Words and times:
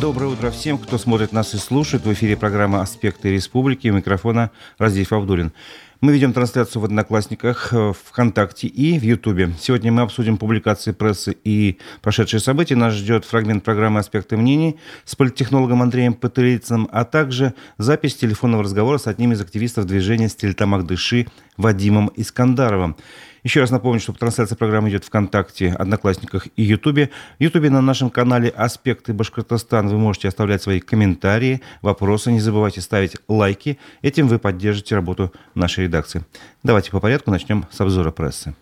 Доброе 0.00 0.28
утро 0.28 0.50
всем, 0.50 0.78
кто 0.78 0.96
смотрит 0.96 1.32
нас 1.32 1.52
и 1.52 1.58
слушает. 1.58 2.06
В 2.06 2.12
эфире 2.14 2.34
программа 2.34 2.80
«Аспекты 2.80 3.32
республики». 3.32 3.88
У 3.88 3.92
микрофона 3.92 4.50
Разиф 4.78 5.12
Абдулин. 5.12 5.52
Мы 6.00 6.14
ведем 6.14 6.32
трансляцию 6.32 6.80
в 6.80 6.86
Одноклассниках, 6.86 7.74
э, 7.74 7.92
ВКонтакте 8.06 8.66
и 8.66 8.98
в 8.98 9.02
Ютубе. 9.02 9.52
Сегодня 9.60 9.92
мы 9.92 10.00
обсудим 10.00 10.38
публикации 10.38 10.92
прессы 10.92 11.36
и 11.44 11.76
прошедшие 12.00 12.40
события. 12.40 12.76
Нас 12.76 12.94
ждет 12.94 13.26
фрагмент 13.26 13.62
программы 13.62 14.00
«Аспекты 14.00 14.38
мнений» 14.38 14.78
с 15.04 15.14
политтехнологом 15.14 15.82
Андреем 15.82 16.14
Патерицыным, 16.14 16.88
а 16.90 17.04
также 17.04 17.52
запись 17.76 18.16
телефонного 18.16 18.62
разговора 18.62 18.96
с 18.96 19.06
одним 19.06 19.32
из 19.32 19.42
активистов 19.42 19.84
движения 19.84 20.30
«Стильтамак 20.30 20.86
Дыши» 20.86 21.26
Вадимом 21.58 22.10
Искандаровым. 22.16 22.96
Еще 23.42 23.60
раз 23.60 23.70
напомню, 23.70 24.00
что 24.00 24.12
трансляция 24.12 24.56
программы 24.56 24.90
идет 24.90 25.04
ВКонтакте, 25.04 25.72
Одноклассниках 25.72 26.46
и 26.56 26.62
Ютубе. 26.62 27.10
В 27.38 27.42
Ютубе 27.42 27.70
на 27.70 27.80
нашем 27.80 28.10
канале 28.10 28.50
«Аспекты 28.50 29.12
Башкортостан» 29.12 29.88
вы 29.88 29.98
можете 29.98 30.28
оставлять 30.28 30.62
свои 30.62 30.80
комментарии, 30.80 31.62
вопросы. 31.82 32.32
Не 32.32 32.40
забывайте 32.40 32.80
ставить 32.80 33.16
лайки. 33.28 33.78
Этим 34.02 34.28
вы 34.28 34.38
поддержите 34.38 34.94
работу 34.94 35.32
нашей 35.54 35.84
редакции. 35.84 36.24
Давайте 36.62 36.90
по 36.90 37.00
порядку 37.00 37.30
начнем 37.30 37.66
с 37.70 37.80
обзора 37.80 38.10
прессы. 38.10 38.54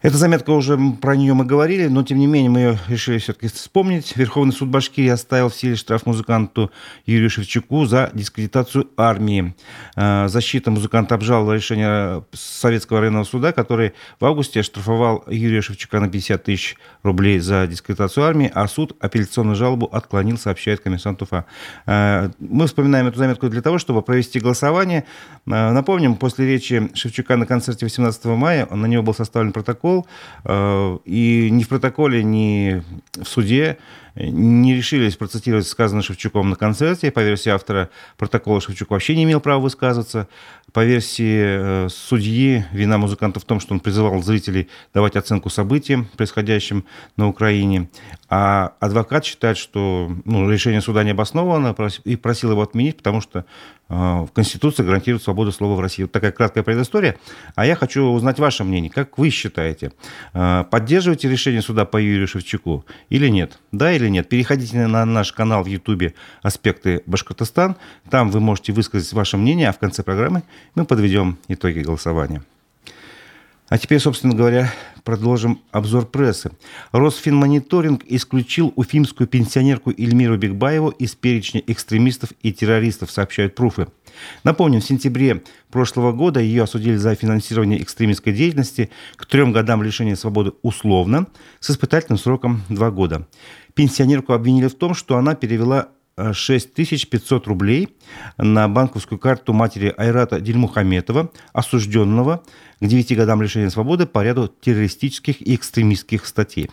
Эта 0.00 0.16
заметка 0.16 0.50
уже 0.50 0.78
про 1.00 1.16
нее 1.16 1.34
мы 1.34 1.44
говорили, 1.44 1.88
но 1.88 2.04
тем 2.04 2.18
не 2.18 2.28
менее 2.28 2.50
мы 2.50 2.58
ее 2.60 2.78
решили 2.86 3.18
все-таки 3.18 3.48
вспомнить. 3.48 4.16
Верховный 4.16 4.52
суд 4.52 4.68
Башкирии 4.68 5.08
оставил 5.08 5.48
в 5.48 5.56
силе 5.56 5.74
штраф 5.74 6.06
музыканту 6.06 6.70
Юрию 7.04 7.28
Шевчуку 7.28 7.84
за 7.84 8.08
дискредитацию 8.14 8.88
армии. 8.96 9.56
А, 9.96 10.28
защита 10.28 10.70
музыканта 10.70 11.16
обжаловала 11.16 11.54
решение 11.54 12.24
Советского 12.32 13.00
районного 13.00 13.24
суда, 13.24 13.50
который 13.50 13.92
в 14.20 14.24
августе 14.24 14.60
оштрафовал 14.60 15.24
Юрия 15.26 15.62
Шевчука 15.62 15.98
на 15.98 16.08
50 16.08 16.44
тысяч 16.44 16.76
рублей 17.02 17.40
за 17.40 17.66
дискредитацию 17.66 18.24
армии, 18.24 18.52
а 18.54 18.68
суд 18.68 18.96
апелляционную 19.00 19.56
жалобу 19.56 19.86
отклонил, 19.86 20.38
сообщает 20.38 20.78
комиссант 20.78 21.22
УФА. 21.22 21.44
А, 21.86 22.30
мы 22.38 22.68
вспоминаем 22.68 23.08
эту 23.08 23.18
заметку 23.18 23.48
для 23.48 23.62
того, 23.62 23.78
чтобы 23.78 24.02
провести 24.02 24.38
голосование. 24.38 25.06
Напомним, 25.44 26.14
после 26.14 26.46
речи 26.46 26.88
Шевчука 26.94 27.36
на 27.36 27.46
концерте 27.46 27.84
18 27.84 28.24
мая 28.26 28.66
на 28.66 28.86
него 28.86 29.02
был 29.02 29.14
составлен 29.14 29.52
протокол 29.52 29.88
э, 29.88 29.97
и 30.46 31.48
ни 31.50 31.62
в 31.62 31.68
протоколе, 31.68 32.22
ни 32.22 32.82
в 33.14 33.24
суде 33.24 33.78
не 34.18 34.74
решились 34.74 35.16
процитировать 35.16 35.66
сказанное 35.66 36.02
Шевчуком 36.02 36.50
на 36.50 36.56
концерте. 36.56 37.10
По 37.10 37.20
версии 37.20 37.50
автора 37.50 37.90
протокола 38.16 38.60
Шевчук 38.60 38.90
вообще 38.90 39.14
не 39.16 39.24
имел 39.24 39.40
права 39.40 39.60
высказываться. 39.60 40.28
По 40.72 40.84
версии 40.84 41.86
э, 41.86 41.88
судьи, 41.88 42.64
вина 42.72 42.98
музыканта 42.98 43.40
в 43.40 43.44
том, 43.44 43.58
что 43.58 43.72
он 43.72 43.80
призывал 43.80 44.22
зрителей 44.22 44.68
давать 44.92 45.16
оценку 45.16 45.48
событиям, 45.48 46.06
происходящим 46.16 46.84
на 47.16 47.26
Украине. 47.26 47.88
А 48.28 48.74
адвокат 48.80 49.24
считает, 49.24 49.56
что 49.56 50.12
ну, 50.26 50.50
решение 50.50 50.82
суда 50.82 51.04
не 51.04 51.12
обосновано 51.12 51.74
и 52.04 52.16
просил 52.16 52.50
его 52.50 52.60
отменить, 52.60 52.98
потому 52.98 53.22
что 53.22 53.46
э, 53.88 53.94
в 53.94 54.28
Конституции 54.34 54.82
гарантирует 54.82 55.22
свободу 55.22 55.52
слова 55.52 55.74
в 55.74 55.80
России. 55.80 56.02
Вот 56.02 56.12
такая 56.12 56.32
краткая 56.32 56.62
предыстория. 56.62 57.16
А 57.54 57.64
я 57.64 57.74
хочу 57.74 58.04
узнать 58.04 58.38
ваше 58.38 58.64
мнение. 58.64 58.90
Как 58.90 59.16
вы 59.16 59.30
считаете, 59.30 59.92
э, 60.34 60.64
поддерживаете 60.70 61.30
решение 61.30 61.62
суда 61.62 61.86
по 61.86 61.96
Юрию 61.96 62.28
Шевчуку 62.28 62.84
или 63.08 63.28
нет? 63.28 63.58
Да 63.72 63.90
или 63.90 64.07
нет? 64.10 64.28
Переходите 64.28 64.86
на 64.86 65.04
наш 65.04 65.32
канал 65.32 65.62
в 65.62 65.66
Ютубе 65.66 66.14
«Аспекты 66.42 67.02
Башкортостан». 67.06 67.76
Там 68.10 68.30
вы 68.30 68.40
можете 68.40 68.72
высказать 68.72 69.12
ваше 69.12 69.36
мнение, 69.36 69.68
а 69.68 69.72
в 69.72 69.78
конце 69.78 70.02
программы 70.02 70.42
мы 70.74 70.84
подведем 70.84 71.38
итоги 71.48 71.80
голосования. 71.80 72.42
А 73.68 73.76
теперь, 73.76 74.00
собственно 74.00 74.34
говоря, 74.34 74.72
продолжим 75.04 75.60
обзор 75.72 76.06
прессы. 76.06 76.50
Росфинмониторинг 76.92 78.02
исключил 78.06 78.72
уфимскую 78.76 79.26
пенсионерку 79.26 79.90
Эльмиру 79.90 80.38
Бекбаеву 80.38 80.88
из 80.88 81.14
перечня 81.14 81.62
экстремистов 81.66 82.32
и 82.42 82.50
террористов, 82.50 83.10
сообщают 83.10 83.54
пруфы. 83.54 83.88
Напомним, 84.42 84.80
в 84.80 84.84
сентябре 84.84 85.42
прошлого 85.70 86.12
года 86.12 86.40
ее 86.40 86.62
осудили 86.62 86.96
за 86.96 87.14
финансирование 87.14 87.82
экстремистской 87.82 88.32
деятельности 88.32 88.88
к 89.16 89.26
трем 89.26 89.52
годам 89.52 89.82
лишения 89.82 90.16
свободы 90.16 90.52
условно 90.62 91.26
с 91.60 91.70
испытательным 91.70 92.18
сроком 92.18 92.62
два 92.70 92.90
года. 92.90 93.28
Пенсионерку 93.78 94.32
обвинили 94.32 94.66
в 94.66 94.74
том, 94.74 94.92
что 94.92 95.18
она 95.18 95.36
перевела 95.36 95.90
6500 96.32 97.46
рублей 97.46 97.90
на 98.36 98.66
банковскую 98.66 99.20
карту 99.20 99.52
матери 99.52 99.94
Айрата 99.96 100.40
Дильмухаметова, 100.40 101.30
осужденного 101.52 102.42
к 102.80 102.84
9 102.84 103.16
годам 103.16 103.40
лишения 103.40 103.70
свободы 103.70 104.06
по 104.06 104.24
ряду 104.24 104.48
террористических 104.48 105.40
и 105.40 105.54
экстремистских 105.54 106.26
статей. 106.26 106.72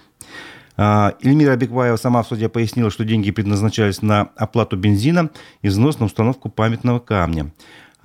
А, 0.78 1.14
Эльмира 1.22 1.52
Абекбаева 1.52 1.98
сама 1.98 2.24
в 2.24 2.28
суде 2.28 2.50
пояснила, 2.50 2.90
что 2.90 3.06
деньги 3.06 3.30
предназначались 3.30 4.02
на 4.02 4.30
оплату 4.36 4.76
бензина 4.76 5.30
и 5.62 5.68
взнос 5.68 6.00
на 6.00 6.08
установку 6.08 6.50
памятного 6.50 6.98
камня. 6.98 7.52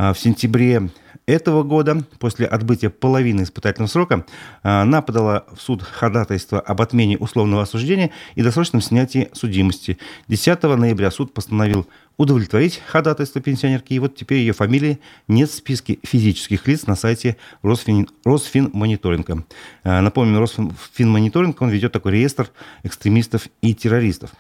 А, 0.03 0.15
в 0.15 0.19
сентябре 0.19 0.89
этого 1.27 1.63
года, 1.63 2.03
после 2.19 2.47
отбытия 2.47 2.89
половины 2.89 3.43
испытательного 3.43 3.87
срока, 3.87 4.25
она 4.63 5.03
подала 5.03 5.45
в 5.55 5.61
суд 5.61 5.83
ходатайство 5.83 6.59
об 6.59 6.81
отмене 6.81 7.19
условного 7.19 7.65
осуждения 7.65 8.11
и 8.35 8.41
досрочном 8.41 8.81
снятии 8.81 9.29
судимости. 9.35 9.99
10 10.29 10.63
ноября 10.63 11.11
суд 11.11 11.35
постановил 11.35 11.87
удовлетворить 12.17 12.81
ходатайство 12.87 13.43
пенсионерки, 13.43 13.93
и 13.93 13.99
вот 13.99 14.17
теперь 14.17 14.39
ее 14.39 14.55
фамилии 14.55 15.01
нет 15.29 15.51
в 15.51 15.55
списке 15.55 15.99
физических 16.03 16.67
лиц 16.67 16.87
на 16.87 16.97
сайте 16.97 17.37
Росфин, 17.61 18.09
Росфинмониторинга. 18.25 19.45
Напомню, 19.85 20.39
Росфинмониторинг, 20.39 21.61
он 21.61 21.69
ведет 21.69 21.93
такой 21.93 22.13
реестр 22.13 22.49
экстремистов 22.85 23.49
и 23.61 23.75
террористов. 23.75 24.31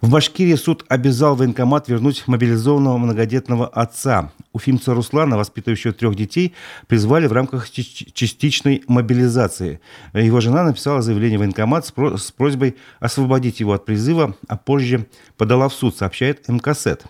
В 0.00 0.10
Башкирии 0.10 0.54
суд 0.54 0.84
обязал 0.88 1.34
военкомат 1.34 1.88
вернуть 1.88 2.22
мобилизованного 2.28 2.98
многодетного 2.98 3.66
отца. 3.66 4.30
Уфимца 4.52 4.94
Руслана, 4.94 5.36
воспитывающего 5.36 5.92
трех 5.92 6.14
детей, 6.14 6.54
призвали 6.86 7.26
в 7.26 7.32
рамках 7.32 7.68
частичной 7.68 8.84
мобилизации. 8.86 9.80
Его 10.12 10.40
жена 10.40 10.62
написала 10.62 11.02
заявление 11.02 11.38
в 11.38 11.40
военкомат 11.40 11.84
с 11.86 12.30
просьбой 12.30 12.76
освободить 13.00 13.58
его 13.58 13.72
от 13.72 13.86
призыва, 13.86 14.36
а 14.46 14.56
позже 14.56 15.08
подала 15.36 15.68
в 15.68 15.74
суд, 15.74 15.96
сообщает 15.96 16.46
МКСЭД. 16.46 17.04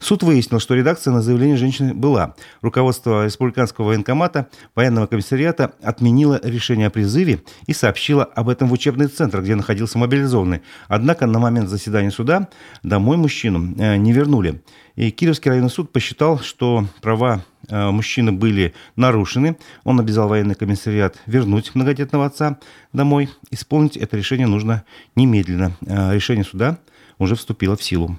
Суд 0.00 0.22
выяснил, 0.22 0.60
что 0.60 0.74
редакция 0.74 1.12
на 1.12 1.22
заявление 1.22 1.56
женщины 1.56 1.92
была. 1.92 2.34
Руководство 2.62 3.24
Республиканского 3.24 3.86
военкомата, 3.86 4.48
военного 4.74 5.06
комиссариата 5.06 5.72
отменило 5.82 6.40
решение 6.42 6.86
о 6.86 6.90
призыве 6.90 7.42
и 7.66 7.72
сообщило 7.72 8.24
об 8.24 8.48
этом 8.48 8.68
в 8.68 8.72
учебный 8.72 9.08
центр, 9.08 9.42
где 9.42 9.54
находился 9.54 9.98
мобилизованный. 9.98 10.62
Однако 10.86 11.26
на 11.26 11.38
момент 11.38 11.68
заседания 11.68 12.10
суда 12.10 12.48
домой 12.82 13.16
мужчину 13.16 13.74
э, 13.76 13.96
не 13.96 14.12
вернули. 14.12 14.62
И 14.94 15.10
Кировский 15.10 15.50
районный 15.50 15.70
суд 15.70 15.92
посчитал, 15.92 16.40
что 16.40 16.86
права 17.00 17.44
э, 17.68 17.90
мужчины 17.90 18.32
были 18.32 18.74
нарушены. 18.96 19.56
Он 19.84 20.00
обязал 20.00 20.28
военный 20.28 20.54
комиссариат 20.54 21.16
вернуть 21.26 21.74
многодетного 21.74 22.26
отца 22.26 22.58
домой. 22.92 23.28
Исполнить 23.50 23.96
это 23.96 24.16
решение 24.16 24.46
нужно 24.46 24.84
немедленно. 25.14 25.72
Э, 25.86 26.14
решение 26.14 26.44
суда 26.44 26.78
уже 27.18 27.36
вступило 27.36 27.76
в 27.76 27.82
силу. 27.82 28.18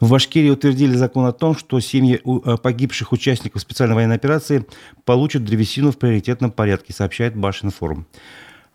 В 0.00 0.10
Башкирии 0.10 0.48
утвердили 0.48 0.94
закон 0.94 1.26
о 1.26 1.32
том, 1.32 1.54
что 1.54 1.78
семьи 1.78 2.20
э, 2.24 2.56
погибших 2.56 3.12
участников 3.12 3.60
специальной 3.60 3.94
военной 3.94 4.16
операции 4.16 4.66
получат 5.04 5.44
древесину 5.44 5.92
в 5.92 5.98
приоритетном 5.98 6.50
порядке, 6.50 6.92
сообщает 6.94 7.36
Башинформ. 7.36 8.06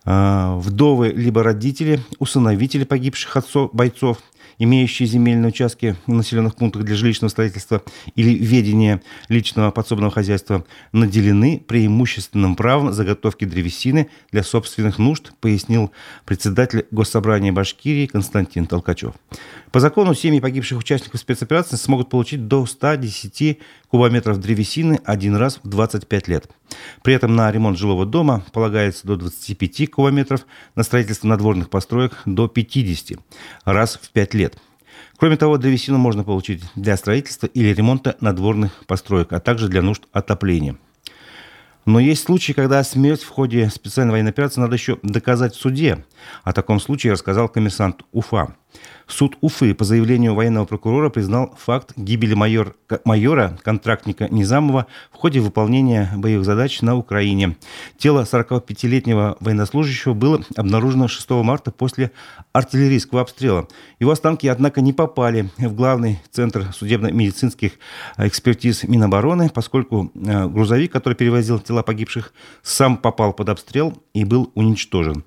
А, 0.08 0.56
вдовы 0.58 1.10
либо 1.10 1.42
родители, 1.42 2.00
усыновители 2.20 2.84
погибших 2.84 3.36
отцов, 3.38 3.72
бойцов– 3.74 4.20
имеющие 4.60 5.08
земельные 5.08 5.50
участки 5.50 5.96
в 6.06 6.12
населенных 6.14 6.56
пунктах 6.56 6.84
для 6.84 6.96
жилищного 6.96 7.30
строительства 7.30 7.82
или 8.16 8.34
ведения 8.34 9.02
личного 9.30 9.72
подсобного 9.72 10.12
хозяйства, 10.12 10.66
наделены 10.92 11.62
преимущественным 11.66 12.56
правом 12.56 12.94
заготовки 12.94 13.46
древесины 13.46 14.10
для 14.32 14.44
собственных 14.44 15.00
нужд, 15.00 15.34
пояснил 15.40 15.92
председатель 16.26 16.86
Госсобрания 16.92 17.52
Башкирии 17.52 18.06
Константин 18.06 18.68
Толкачев. 18.68 19.14
По 19.72 19.80
закону 19.80 20.14
семьи 20.14 20.40
погибших 20.40 20.80
участников 20.80 21.20
спецоперации 21.20 21.76
смогут 21.76 22.10
получить 22.10 22.48
до 22.48 22.66
110 22.66 23.60
кубометров 23.90 24.40
древесины 24.40 25.00
один 25.04 25.36
раз 25.36 25.60
в 25.64 25.68
25 25.68 26.28
лет. 26.28 26.50
При 27.04 27.14
этом 27.14 27.36
на 27.36 27.52
ремонт 27.52 27.78
жилого 27.78 28.06
дома 28.06 28.44
полагается 28.52 29.06
до 29.08 29.16
25 29.16 29.92
кубометров, 29.92 30.46
на 30.76 30.84
строительство 30.84 31.28
надворных 31.28 31.70
построек 31.70 32.22
до 32.26 32.48
50 32.48 33.20
раз 33.66 34.00
в 34.02 34.10
5 34.10 34.34
лет. 34.34 34.45
Кроме 35.18 35.38
того, 35.38 35.58
древесину 35.58 35.98
можно 35.98 36.24
получить 36.24 36.64
для 36.76 36.98
строительства 36.98 37.48
или 37.48 37.74
ремонта 37.74 38.18
надворных 38.20 38.86
построек, 38.86 39.32
а 39.34 39.40
также 39.40 39.70
для 39.70 39.82
нужд 39.82 40.04
отопления. 40.12 40.78
Но 41.86 42.00
есть 42.00 42.24
случаи, 42.24 42.52
когда 42.52 42.84
смерть 42.84 43.22
в 43.22 43.30
ходе 43.30 43.70
специальной 43.70 44.14
военной 44.14 44.32
операции 44.32 44.60
надо 44.60 44.76
еще 44.76 44.98
доказать 45.04 45.54
в 45.54 45.60
суде. 45.60 46.04
О 46.44 46.52
таком 46.52 46.80
случае 46.80 47.14
рассказал 47.14 47.48
комиссант 47.48 48.02
УФА. 48.12 48.56
Суд 49.08 49.38
Уфы 49.42 49.74
по 49.76 49.84
заявлению 49.84 50.34
военного 50.34 50.66
прокурора 50.66 51.10
признал 51.10 51.56
факт 51.60 51.94
гибели 51.96 52.34
майор, 52.34 52.76
майора, 53.04 53.58
контрактника 53.64 54.28
Низамова 54.30 54.88
в 55.12 55.16
ходе 55.18 55.40
выполнения 55.40 56.12
боевых 56.16 56.46
задач 56.46 56.82
на 56.82 56.96
Украине. 56.96 57.56
Тело 57.98 58.24
45-летнего 58.24 59.38
военнослужащего 59.40 60.14
было 60.14 60.44
обнаружено 60.56 61.08
6 61.08 61.30
марта 61.30 61.72
после 61.72 62.12
артиллерийского 62.52 63.22
обстрела. 63.22 63.68
Его 64.00 64.12
останки, 64.12 64.48
однако, 64.48 64.82
не 64.82 64.94
попали 64.94 65.50
в 65.58 65.74
главный 65.76 66.20
центр 66.32 66.74
судебно-медицинских 66.74 67.74
экспертиз 68.18 68.84
Минобороны, 68.84 69.50
поскольку 69.50 70.12
э, 70.16 70.48
грузовик, 70.48 70.92
который 70.92 71.14
перевозил 71.14 71.60
тела 71.60 71.84
погибших, 71.84 72.34
сам 72.64 72.98
попал 72.98 73.34
под 73.34 73.50
обстрел 73.50 73.94
и 74.14 74.26
был 74.26 74.52
уничтожен. 74.56 75.24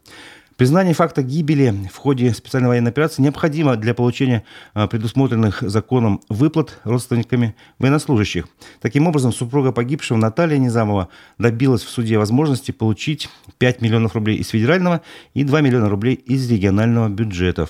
Признание 0.59 0.93
факта 0.93 1.23
гибели 1.23 1.73
в 1.93 1.97
ходе 1.99 2.35
специальной 2.35 2.67
военной 2.67 2.91
операции 2.91 3.23
необходимо 3.23 3.77
для 3.77 3.95
получения 3.95 4.43
а, 4.75 4.89
предусмотренных 4.89 5.63
законом 5.63 6.21
выплат 6.29 6.81
родственниками 6.83 7.55
военнослужащих. 7.79 8.49
Таким 8.81 9.07
образом, 9.07 9.33
супруга 9.33 9.71
погибшего 9.71 10.19
Наталья 10.19 10.59
Низамова 10.59 11.11
добилась 11.39 11.85
в 11.85 11.89
суде 11.89 12.19
возможности 12.19 12.73
получить 12.73 13.29
5 13.59 13.83
миллионов 13.83 14.17
рублей 14.17 14.39
из 14.39 14.49
федерального 14.49 15.03
и 15.33 15.45
2 15.45 15.61
миллиона 15.61 15.89
рублей 15.89 16.15
из 16.15 16.51
регионального 16.51 17.09
бюджетов. 17.09 17.69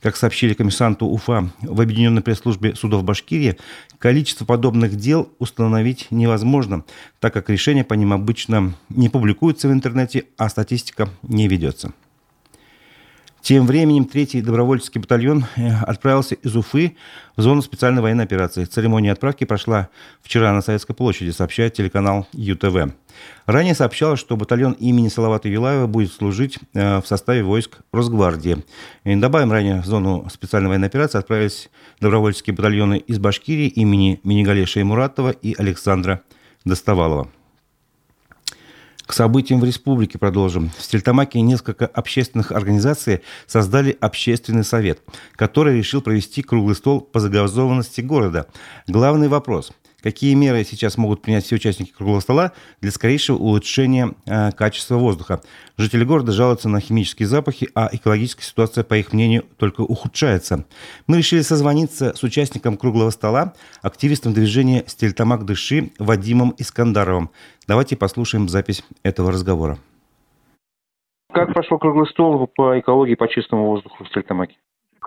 Как 0.00 0.14
сообщили 0.14 0.54
комиссанту 0.54 1.06
УФА 1.06 1.50
в 1.60 1.80
Объединенной 1.80 2.22
пресс-службе 2.22 2.76
судов 2.76 3.02
Башкирии, 3.02 3.56
количество 3.98 4.44
подобных 4.44 4.94
дел 4.94 5.28
установить 5.40 6.06
невозможно, 6.12 6.84
так 7.18 7.34
как 7.34 7.50
решения 7.50 7.82
по 7.82 7.94
ним 7.94 8.12
обычно 8.12 8.74
не 8.90 9.08
публикуются 9.08 9.66
в 9.66 9.72
интернете, 9.72 10.26
а 10.36 10.48
статистика 10.48 11.08
не 11.22 11.48
ведется. 11.48 11.92
Тем 13.48 13.66
временем 13.66 14.04
третий 14.04 14.42
добровольческий 14.42 14.98
батальон 14.98 15.46
э, 15.56 15.70
отправился 15.86 16.34
из 16.34 16.54
Уфы 16.54 16.98
в 17.34 17.40
зону 17.40 17.62
специальной 17.62 18.02
военной 18.02 18.24
операции. 18.24 18.66
Церемония 18.66 19.10
отправки 19.10 19.44
прошла 19.44 19.88
вчера 20.20 20.52
на 20.52 20.60
Советской 20.60 20.92
площади, 20.92 21.30
сообщает 21.30 21.72
телеканал 21.72 22.28
ЮТВ. 22.34 22.92
Ранее 23.46 23.74
сообщалось, 23.74 24.20
что 24.20 24.36
батальон 24.36 24.72
имени 24.72 25.08
Салавата 25.08 25.48
Юлаева 25.48 25.86
будет 25.86 26.12
служить 26.12 26.58
э, 26.74 27.00
в 27.00 27.06
составе 27.06 27.42
войск 27.42 27.78
Росгвардии. 27.90 28.66
И 29.04 29.16
добавим, 29.16 29.50
ранее 29.50 29.80
в 29.80 29.86
зону 29.86 30.28
специальной 30.30 30.68
военной 30.68 30.88
операции 30.88 31.16
отправились 31.16 31.70
добровольческие 32.02 32.54
батальоны 32.54 32.98
из 32.98 33.18
Башкирии 33.18 33.68
имени 33.68 34.20
Минигалеша 34.24 34.84
Муратова 34.84 35.30
и 35.30 35.54
Александра 35.58 36.20
Доставалова. 36.66 37.30
К 39.08 39.14
событиям 39.14 39.58
в 39.58 39.64
республике 39.64 40.18
продолжим. 40.18 40.70
В 40.76 40.82
Стельтамаке 40.82 41.40
несколько 41.40 41.86
общественных 41.86 42.52
организаций 42.52 43.22
создали 43.46 43.96
общественный 43.98 44.64
совет, 44.64 45.00
который 45.34 45.78
решил 45.78 46.02
провести 46.02 46.42
круглый 46.42 46.76
стол 46.76 47.00
по 47.00 47.18
загазованности 47.18 48.02
города. 48.02 48.48
Главный 48.86 49.28
вопрос– 49.28 49.72
Какие 50.00 50.34
меры 50.34 50.62
сейчас 50.62 50.96
могут 50.96 51.22
принять 51.22 51.44
все 51.44 51.56
участники 51.56 51.90
круглого 51.90 52.20
стола 52.20 52.52
для 52.80 52.92
скорейшего 52.92 53.36
улучшения 53.36 54.14
э, 54.26 54.52
качества 54.52 54.94
воздуха? 54.94 55.40
Жители 55.76 56.04
города 56.04 56.30
жалуются 56.30 56.68
на 56.68 56.80
химические 56.80 57.26
запахи, 57.26 57.68
а 57.74 57.88
экологическая 57.90 58.44
ситуация, 58.44 58.84
по 58.84 58.96
их 58.96 59.12
мнению, 59.12 59.44
только 59.56 59.80
ухудшается. 59.80 60.66
Мы 61.08 61.18
решили 61.18 61.40
созвониться 61.40 62.14
с 62.14 62.22
участником 62.22 62.76
круглого 62.76 63.10
стола, 63.10 63.54
активистом 63.82 64.34
движения 64.34 64.84
«Стельтамак 64.86 65.44
Дыши» 65.44 65.90
Вадимом 65.98 66.54
Искандаровым. 66.58 67.30
Давайте 67.66 67.96
послушаем 67.96 68.48
запись 68.48 68.84
этого 69.02 69.32
разговора. 69.32 69.78
Как 71.32 71.52
прошел 71.52 71.78
круглый 71.78 72.06
стол 72.06 72.46
по 72.54 72.78
экологии 72.78 73.16
по 73.16 73.28
чистому 73.28 73.66
воздуху 73.66 74.04
в 74.04 74.08
Стельтамаке? 74.08 74.56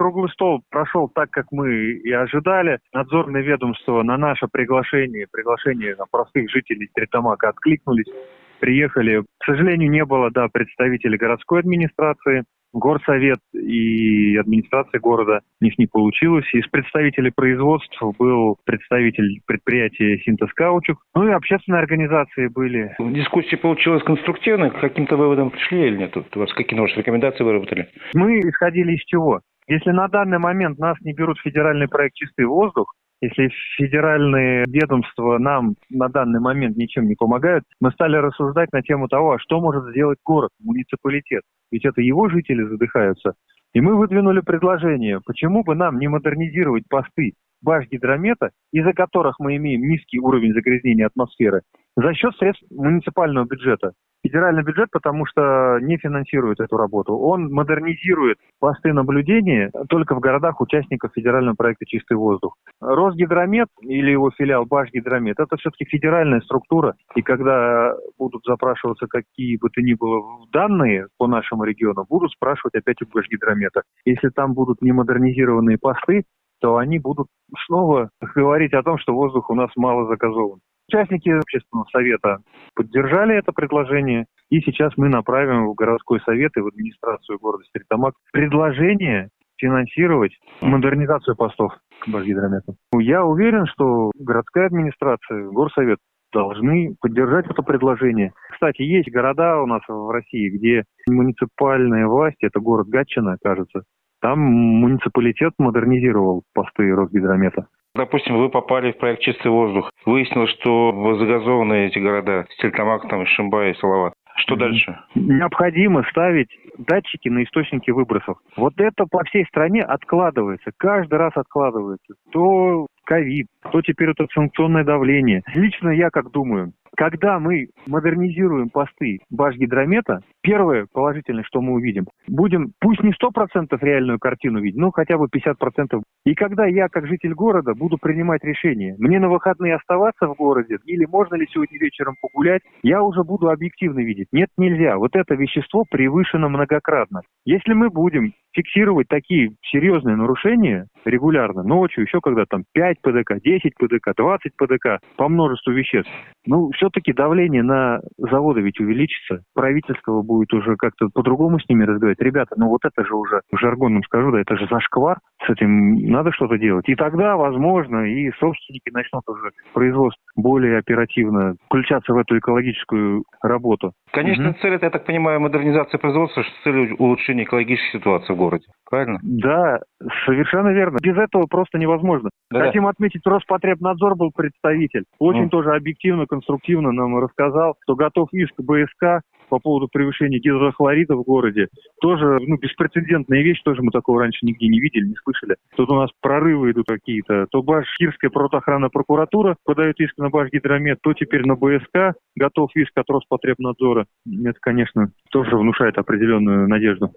Круглый 0.02 0.32
стол 0.32 0.64
прошел 0.72 1.10
так, 1.14 1.30
как 1.30 1.46
мы 1.52 1.76
и 1.76 2.12
ожидали. 2.12 2.80
Надзорное 2.92 3.44
ведомство 3.44 4.02
на 4.02 4.18
наше 4.18 4.48
приглашение, 4.52 5.28
приглашение 5.32 5.96
там, 5.96 6.08
простых 6.10 6.50
жителей 6.50 6.90
Тритамака 6.92 7.50
откликнулись, 7.50 8.12
приехали. 8.60 9.22
К 9.38 9.46
сожалению, 9.46 9.92
не 9.92 10.04
было 10.04 10.32
да, 10.32 10.48
представителей 10.52 11.20
городской 11.20 11.60
администрации, 11.60 12.46
горсовет 12.74 13.38
и 13.54 14.36
администрация 14.38 15.00
города. 15.00 15.42
У 15.62 15.66
них 15.66 15.78
не 15.78 15.86
получилось. 15.86 16.52
Из 16.52 16.68
представителей 16.68 17.30
производств 17.30 18.02
был 18.18 18.58
представитель 18.66 19.42
предприятия 19.46 20.18
«Синтез 20.26 20.52
Каучук». 20.56 20.98
Ну 21.14 21.28
и 21.28 21.32
общественные 21.32 21.80
организации 21.80 22.48
были. 22.48 22.96
Дискуссия 22.98 23.58
получилась 23.58 24.02
конструктивной. 24.02 24.72
К 24.72 24.80
каким-то 24.80 25.16
выводам 25.16 25.52
пришли 25.52 25.90
или 25.90 25.98
нет? 25.98 26.18
У 26.18 26.40
вас 26.40 26.52
какие 26.54 26.76
новые 26.76 26.96
рекомендации 26.96 27.44
выработали? 27.44 27.88
Мы 28.16 28.40
исходили 28.40 28.94
из 28.94 29.04
чего? 29.06 29.42
Если 29.72 29.92
на 29.92 30.10
данный 30.10 30.38
момент 30.38 30.80
нас 30.80 30.98
не 31.00 31.14
берут 31.14 31.38
в 31.38 31.44
федеральный 31.44 31.88
проект 31.88 32.16
«Чистый 32.16 32.44
воздух», 32.44 32.94
если 33.22 33.50
федеральные 33.78 34.66
ведомства 34.68 35.38
нам 35.38 35.76
на 35.90 36.10
данный 36.10 36.42
момент 36.42 36.76
ничем 36.76 37.06
не 37.06 37.16
помогают, 37.16 37.64
мы 37.80 37.92
стали 37.92 38.18
рассуждать 38.18 38.74
на 38.74 38.82
тему 38.82 39.08
того, 39.08 39.32
а 39.32 39.40
что 39.40 39.62
может 39.62 39.86
сделать 39.92 40.20
город, 40.26 40.50
муниципалитет. 40.60 41.44
Ведь 41.72 41.86
это 41.86 42.02
его 42.02 42.28
жители 42.28 42.64
задыхаются. 42.64 43.36
И 43.74 43.80
мы 43.80 43.96
выдвинули 43.96 44.42
предложение, 44.42 45.22
почему 45.26 45.64
бы 45.64 45.74
нам 45.74 46.00
не 46.00 46.10
модернизировать 46.10 46.84
посты 46.90 47.36
баш 47.62 47.88
гидромета, 47.88 48.50
из-за 48.74 48.92
которых 48.92 49.40
мы 49.40 49.56
имеем 49.56 49.84
низкий 49.84 50.20
уровень 50.20 50.54
загрязнения 50.54 51.06
атмосферы, 51.06 51.62
за 51.96 52.14
счет 52.14 52.36
средств 52.36 52.66
муниципального 52.72 53.46
бюджета. 53.46 53.94
Федеральный 54.24 54.64
бюджет, 54.64 54.90
потому 54.92 55.26
что 55.26 55.80
не 55.82 55.98
финансирует 55.98 56.60
эту 56.60 56.78
работу. 56.78 57.16
Он 57.16 57.52
модернизирует 57.52 58.38
посты 58.60 58.94
наблюдения 58.94 59.72
только 59.90 60.14
в 60.16 60.20
городах 60.20 60.62
участников 60.62 61.12
федерального 61.16 61.56
проекта 61.56 61.86
«Чистый 61.86 62.18
воздух». 62.18 62.56
Росгидромет 62.80 63.68
или 63.82 64.12
его 64.12 64.30
филиал 64.32 64.66
Башгидромет– 64.66 65.36
это 65.40 65.58
все-таки 65.58 65.86
федеральная 65.86 66.42
структура. 66.42 66.96
И 67.16 67.22
когда 67.22 67.96
будут 68.18 68.44
запрашиваться 68.46 69.08
какие 69.08 69.58
бы 69.58 69.70
то 69.70 69.82
ни 69.82 69.94
было 69.94 70.24
данные 70.52 71.08
по 71.18 71.28
нашему 71.28 71.64
региону, 71.64 72.06
будут 72.08 72.32
спрашивать 72.32 72.76
опять 72.76 73.02
у 73.02 73.06
Башгидромета. 73.12 73.82
Если 74.06 74.30
там 74.30 74.54
будут 74.54 74.82
немодернизированные 74.82 75.78
посты, 75.80 76.24
то 76.62 76.78
они 76.78 77.00
будут 77.00 77.28
снова 77.66 78.12
говорить 78.36 78.74
о 78.74 78.84
том, 78.84 78.98
что 79.00 79.14
воздух 79.14 79.50
у 79.50 79.56
нас 79.56 79.72
мало 79.76 80.08
загазован. 80.08 80.60
Участники 80.92 81.30
общественного 81.30 81.86
совета 81.90 82.40
поддержали 82.76 83.38
это 83.38 83.54
предложение, 83.54 84.26
и 84.50 84.60
сейчас 84.60 84.92
мы 84.98 85.08
направим 85.08 85.68
в 85.68 85.74
городской 85.74 86.20
совет 86.26 86.52
и 86.58 86.60
в 86.60 86.68
администрацию 86.68 87.40
города 87.40 87.64
Стритамак 87.70 88.16
предложение 88.34 89.30
финансировать 89.56 90.34
модернизацию 90.62 91.38
постов 91.38 91.72
к 92.02 92.10
Башгидромету. 92.10 92.76
Я 92.98 93.24
уверен, 93.24 93.68
что 93.68 94.12
городская 94.20 94.66
администрация, 94.66 95.48
горсовет 95.48 96.00
должны 96.34 96.96
поддержать 97.00 97.46
это 97.50 97.62
предложение. 97.64 98.34
Кстати, 98.52 98.82
есть 98.82 99.10
города 99.10 99.62
у 99.62 99.68
нас 99.68 99.82
в 99.88 100.12
России, 100.12 100.50
где 100.50 100.84
муниципальная 101.08 102.06
власть, 102.08 102.44
это 102.44 102.60
город 102.60 102.88
Гатчина, 102.90 103.38
кажется, 103.42 103.84
там 104.20 104.40
муниципалитет 104.40 105.54
модернизировал 105.58 106.44
посты 106.54 106.94
Росгидромета. 106.94 107.68
Допустим, 107.94 108.38
вы 108.38 108.50
попали 108.50 108.92
в 108.92 108.98
проект 108.98 109.22
«Чистый 109.22 109.50
воздух». 109.50 109.92
Выяснилось, 110.06 110.52
что 110.52 111.16
загазованы 111.18 111.88
эти 111.88 112.00
города. 112.00 112.46
Стельтамак, 112.52 113.08
там, 113.10 113.26
Шимбай 113.26 113.72
и 113.72 113.76
Салават. 113.76 114.14
Что 114.38 114.56
дальше? 114.56 114.98
Необходимо 115.14 116.04
ставить 116.10 116.50
датчики 116.78 117.28
на 117.28 117.44
источники 117.44 117.92
выбросов. 117.92 118.38
Вот 118.56 118.74
это 118.78 119.06
по 119.06 119.24
всей 119.26 119.46
стране 119.46 119.84
откладывается. 119.84 120.72
Каждый 120.78 121.16
раз 121.16 121.34
откладывается. 121.36 122.14
То 122.32 122.88
ковид, 123.12 123.48
то 123.74 123.82
теперь 123.82 124.12
это 124.12 124.26
санкционное 124.34 124.86
давление. 124.86 125.44
Лично 125.54 125.90
я 125.90 126.10
как 126.10 126.32
думаю, 126.32 126.72
когда 126.96 127.40
мы 127.40 127.68
модернизируем 127.88 128.70
посты 128.70 129.20
башгидромета, 129.30 130.22
первое 130.42 130.88
положительное, 130.92 131.44
что 131.44 131.62
мы 131.62 131.74
увидим, 131.74 132.06
будем, 132.28 132.72
пусть 132.80 133.02
не 133.04 133.12
100% 133.12 133.78
реальную 133.82 134.18
картину 134.18 134.62
видеть, 134.62 134.80
но 134.80 134.92
хотя 134.92 135.18
бы 135.18 135.28
50%. 135.28 136.02
И 136.26 136.36
когда 136.36 136.66
я, 136.66 136.88
как 136.88 137.08
житель 137.08 137.34
города, 137.34 137.74
буду 137.74 137.98
принимать 137.98 138.44
решение, 138.44 138.96
мне 138.98 139.20
на 139.20 139.30
выходные 139.30 139.76
оставаться 139.76 140.28
в 140.28 140.36
городе 140.36 140.78
или 140.86 141.06
можно 141.06 141.36
ли 141.36 141.48
сегодня 141.52 141.80
вечером 141.80 142.16
погулять, 142.22 142.62
я 142.84 143.04
уже 143.04 143.24
буду 143.24 143.50
объективно 143.50 144.00
видеть. 144.00 144.28
Нет, 144.32 144.50
нельзя. 144.58 144.98
Вот 144.98 145.16
это 145.16 145.36
вещество 145.36 145.84
превышено 145.90 146.48
многократно. 146.48 147.22
Если 147.46 147.74
мы 147.74 147.90
будем 147.90 148.34
фиксировать 148.54 149.08
такие 149.08 149.52
серьезные 149.72 150.16
нарушения 150.16 150.88
регулярно, 151.06 151.64
ночью, 151.64 152.04
еще 152.04 152.20
когда 152.22 152.46
там 152.46 152.64
5 152.74 152.98
ПДК, 153.02 153.42
10 153.42 153.74
ПДК, 153.76 154.14
20 154.16 154.52
ПДК 154.56 155.00
по 155.18 155.28
множеству 155.30 155.72
веществ, 155.72 156.12
ну, 156.46 156.70
все-таки 156.72 157.14
давление 157.14 157.64
на 157.64 158.00
заводы 158.18 158.62
ведь 158.62 158.80
увеличится. 158.80 159.44
Правительство 159.54 160.22
будет 160.22 160.54
уже 160.54 160.76
как-то 160.76 161.10
по-другому 161.14 161.60
с 161.60 161.68
ними 161.70 161.84
разговаривать. 161.84 162.22
Ребята, 162.22 162.56
ну 162.58 162.68
вот 162.68 162.82
это 162.86 163.06
же 163.06 163.16
уже, 163.16 163.42
жаргонным 163.54 164.04
скажу, 164.04 164.32
да, 164.32 164.42
это 164.42 164.58
же 164.58 164.68
зашквар. 164.70 165.20
С 165.46 165.50
этим 165.50 165.96
надо 166.08 166.32
что-то 166.32 166.58
делать. 166.58 166.88
И 166.88 166.96
тогда, 166.96 167.36
возможно, 167.36 168.06
и 168.06 168.32
собственники 168.40 168.90
начнут 168.92 169.24
уже 169.28 169.52
производство 169.74 170.22
более 170.36 170.78
оперативно 170.78 171.56
включаться 171.66 172.14
в 172.14 172.18
эту 172.18 172.38
экологическую 172.38 173.24
работу. 173.42 173.94
Конечно, 174.12 174.50
угу. 174.50 174.58
цель 174.62 174.74
это, 174.74 174.86
я 174.86 174.90
так 174.92 175.06
понимаю, 175.06 175.40
модернизация 175.40 175.98
производства 175.98 176.44
с 176.44 176.64
целью 176.64 176.96
улучшения 176.98 177.44
экологической 177.44 178.00
ситуации 178.00 178.34
в 178.34 178.38
городе. 178.38 178.66
Правильно? 178.90 179.20
Да, 179.24 179.80
совершенно 180.26 180.70
верно. 180.70 180.98
Без 181.02 181.18
этого 181.18 181.46
просто 181.48 181.78
невозможно. 181.78 182.30
Да. 182.52 182.66
Хотим 182.66 182.88
отметить, 182.88 183.22
Роспотребнадзор 183.26 184.16
был 184.16 184.32
представитель. 184.36 185.06
Очень 185.20 185.46
mm. 185.46 185.50
тоже 185.50 185.72
объективно, 185.72 186.26
конструктивно 186.26 186.92
нам 186.92 187.18
рассказал, 187.18 187.76
что 187.84 187.96
готов 187.96 188.30
иск 188.34 188.54
БСК 188.60 189.22
по 189.52 189.60
поводу 189.60 189.90
превышения 189.92 190.40
гидрохлорида 190.40 191.18
в 191.18 191.24
городе. 191.24 191.68
Тоже 192.00 192.40
ну, 192.40 192.58
беспрецедентная 192.58 193.42
вещь, 193.42 193.62
тоже 193.64 193.82
мы 193.82 193.92
такого 193.92 194.22
раньше 194.22 194.46
нигде 194.46 194.68
не 194.70 194.80
видели, 194.80 195.10
не 195.10 195.16
слышали. 195.22 195.58
Тут 195.76 195.90
у 195.92 195.96
нас 195.96 196.10
прорывы 196.22 196.72
идут 196.72 196.88
какие-то. 196.88 197.48
То 197.52 197.62
Башкирская 197.62 198.32
протоохранная 198.32 198.90
прокуратура 198.90 199.58
подает 199.66 200.00
иск 200.00 200.18
на 200.18 200.30
Башгидромет, 200.30 201.00
то 201.04 201.14
теперь 201.14 201.46
на 201.46 201.56
БСК 201.56 202.16
готов 202.38 202.72
иск 202.76 202.92
от 202.96 203.10
Роспотребнадзора. 203.10 204.06
Это, 204.26 204.58
конечно, 204.62 205.12
тоже 205.32 205.58
внушает 205.58 205.98
определенную 205.98 206.70
надежду. 206.70 207.12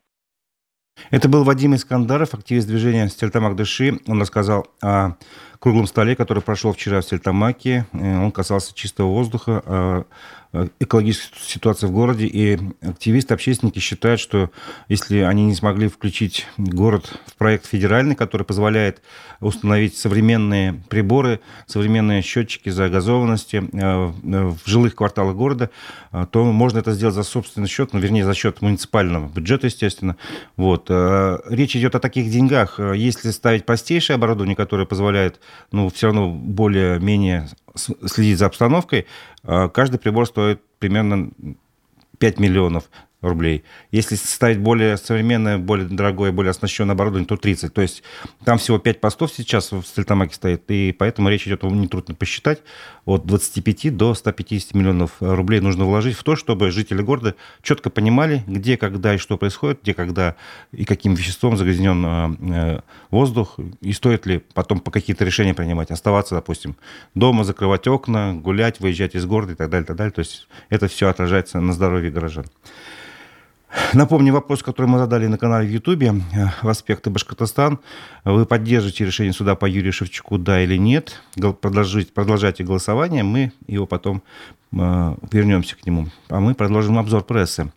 Это 1.10 1.28
был 1.28 1.44
Вадим 1.44 1.74
Искандаров, 1.74 2.34
активист 2.34 2.66
движения 2.66 3.08
«Стертамак 3.08 3.56
души». 3.56 4.00
Он 4.08 4.20
рассказал 4.20 4.66
о 4.82 5.12
круглом 5.64 5.86
столе, 5.86 6.14
который 6.14 6.42
прошел 6.42 6.74
вчера 6.74 7.00
в 7.00 7.04
Стертамаке. 7.06 7.86
Э, 7.94 8.18
он 8.18 8.32
касался 8.32 8.74
чистого 8.74 9.08
воздуха, 9.08 10.04
Э, 10.54 10.68
экологической 10.78 11.40
ситуации 11.40 11.88
в 11.88 11.90
городе, 11.90 12.26
и 12.26 12.56
активисты, 12.80 13.34
общественники 13.34 13.80
считают, 13.80 14.20
что 14.20 14.50
если 14.88 15.18
они 15.18 15.46
не 15.46 15.54
смогли 15.56 15.88
включить 15.88 16.46
город 16.56 17.12
в 17.26 17.34
проект 17.34 17.66
федеральный, 17.66 18.14
который 18.14 18.44
позволяет 18.44 19.02
установить 19.40 19.96
современные 19.96 20.74
приборы, 20.88 21.40
современные 21.66 22.22
счетчики 22.22 22.68
загазованности 22.68 23.64
э, 23.72 24.12
в 24.22 24.58
жилых 24.64 24.94
кварталах 24.94 25.34
города, 25.34 25.70
э, 26.12 26.24
то 26.30 26.44
можно 26.44 26.78
это 26.78 26.92
сделать 26.92 27.16
за 27.16 27.24
собственный 27.24 27.66
счет, 27.66 27.92
ну, 27.92 27.98
вернее, 27.98 28.24
за 28.24 28.34
счет 28.34 28.62
муниципального 28.62 29.28
бюджета, 29.28 29.66
естественно. 29.66 30.16
Вот. 30.56 30.88
Речь 30.88 31.74
идет 31.74 31.96
о 31.96 31.98
таких 31.98 32.30
деньгах. 32.30 32.78
Если 32.78 33.32
ставить 33.32 33.66
простейшее 33.66 34.14
оборудование, 34.14 34.54
которое 34.54 34.86
позволяет, 34.86 35.40
ну, 35.72 35.88
все 35.90 36.08
равно 36.08 36.30
более-менее 36.30 37.48
следить 37.74 38.38
за 38.38 38.46
обстановкой, 38.46 39.06
а, 39.42 39.68
каждый 39.68 39.98
прибор 39.98 40.26
стоит 40.26 40.62
примерно 40.78 41.30
5 42.18 42.38
миллионов 42.38 42.90
рублей. 43.24 43.64
Если 43.90 44.14
ставить 44.14 44.58
более 44.58 44.96
современное, 44.96 45.58
более 45.58 45.88
дорогое, 45.88 46.32
более 46.32 46.50
оснащенное 46.50 46.94
оборудование, 46.94 47.26
то 47.26 47.36
30. 47.36 47.72
То 47.72 47.82
есть 47.82 48.02
там 48.44 48.58
всего 48.58 48.78
5 48.78 49.00
постов 49.00 49.32
сейчас 49.32 49.72
в 49.72 49.82
Стельтамаке 49.82 50.34
стоит, 50.34 50.62
и 50.68 50.92
поэтому 50.92 51.28
речь 51.28 51.46
идет, 51.46 51.62
нетрудно 51.62 52.14
посчитать, 52.14 52.60
от 53.04 53.26
25 53.26 53.96
до 53.96 54.14
150 54.14 54.74
миллионов 54.74 55.12
рублей 55.20 55.60
нужно 55.60 55.84
вложить 55.84 56.16
в 56.16 56.22
то, 56.22 56.36
чтобы 56.36 56.70
жители 56.70 57.02
города 57.02 57.34
четко 57.62 57.90
понимали, 57.90 58.42
где, 58.46 58.76
когда 58.76 59.14
и 59.14 59.18
что 59.18 59.36
происходит, 59.36 59.80
где, 59.82 59.94
когда 59.94 60.36
и 60.72 60.84
каким 60.84 61.14
веществом 61.14 61.56
загрязнен 61.56 62.04
э, 62.52 62.80
воздух, 63.10 63.58
и 63.80 63.92
стоит 63.92 64.26
ли 64.26 64.42
потом 64.54 64.80
по 64.80 64.90
какие-то 64.90 65.24
решения 65.24 65.54
принимать, 65.54 65.90
оставаться, 65.90 66.34
допустим, 66.34 66.76
дома, 67.14 67.44
закрывать 67.44 67.86
окна, 67.86 68.34
гулять, 68.34 68.80
выезжать 68.80 69.14
из 69.14 69.26
города 69.26 69.52
и 69.52 69.56
так 69.56 69.70
далее, 69.70 69.86
так 69.86 69.96
далее. 69.96 70.12
То 70.12 70.20
есть 70.20 70.48
это 70.68 70.88
все 70.88 71.08
отражается 71.08 71.60
на 71.60 71.72
здоровье 71.72 72.10
горожан. 72.10 72.46
Напомню 73.92 74.32
вопрос, 74.32 74.62
который 74.62 74.86
мы 74.86 74.98
задали 74.98 75.26
на 75.26 75.38
канале 75.38 75.66
в 75.66 75.70
Ютубе 75.70 76.14
э, 76.32 76.46
в 76.62 76.68
аспекты 76.68 77.10
Башкортостан. 77.10 77.80
Вы 78.24 78.46
поддержите 78.46 79.04
решение 79.04 79.32
суда 79.32 79.54
по 79.54 79.66
Юрию 79.66 79.92
Шевчуку, 79.92 80.38
да 80.38 80.62
или 80.62 80.76
нет? 80.76 81.22
Продолжите, 81.60 82.12
продолжайте 82.12 82.64
голосование, 82.64 83.22
мы 83.22 83.52
его 83.66 83.86
потом 83.86 84.22
э, 84.72 85.16
вернемся 85.30 85.76
к 85.76 85.86
нему. 85.86 86.08
А 86.28 86.40
мы 86.40 86.54
продолжим 86.54 86.98
обзор 86.98 87.24
прессы. 87.24 87.70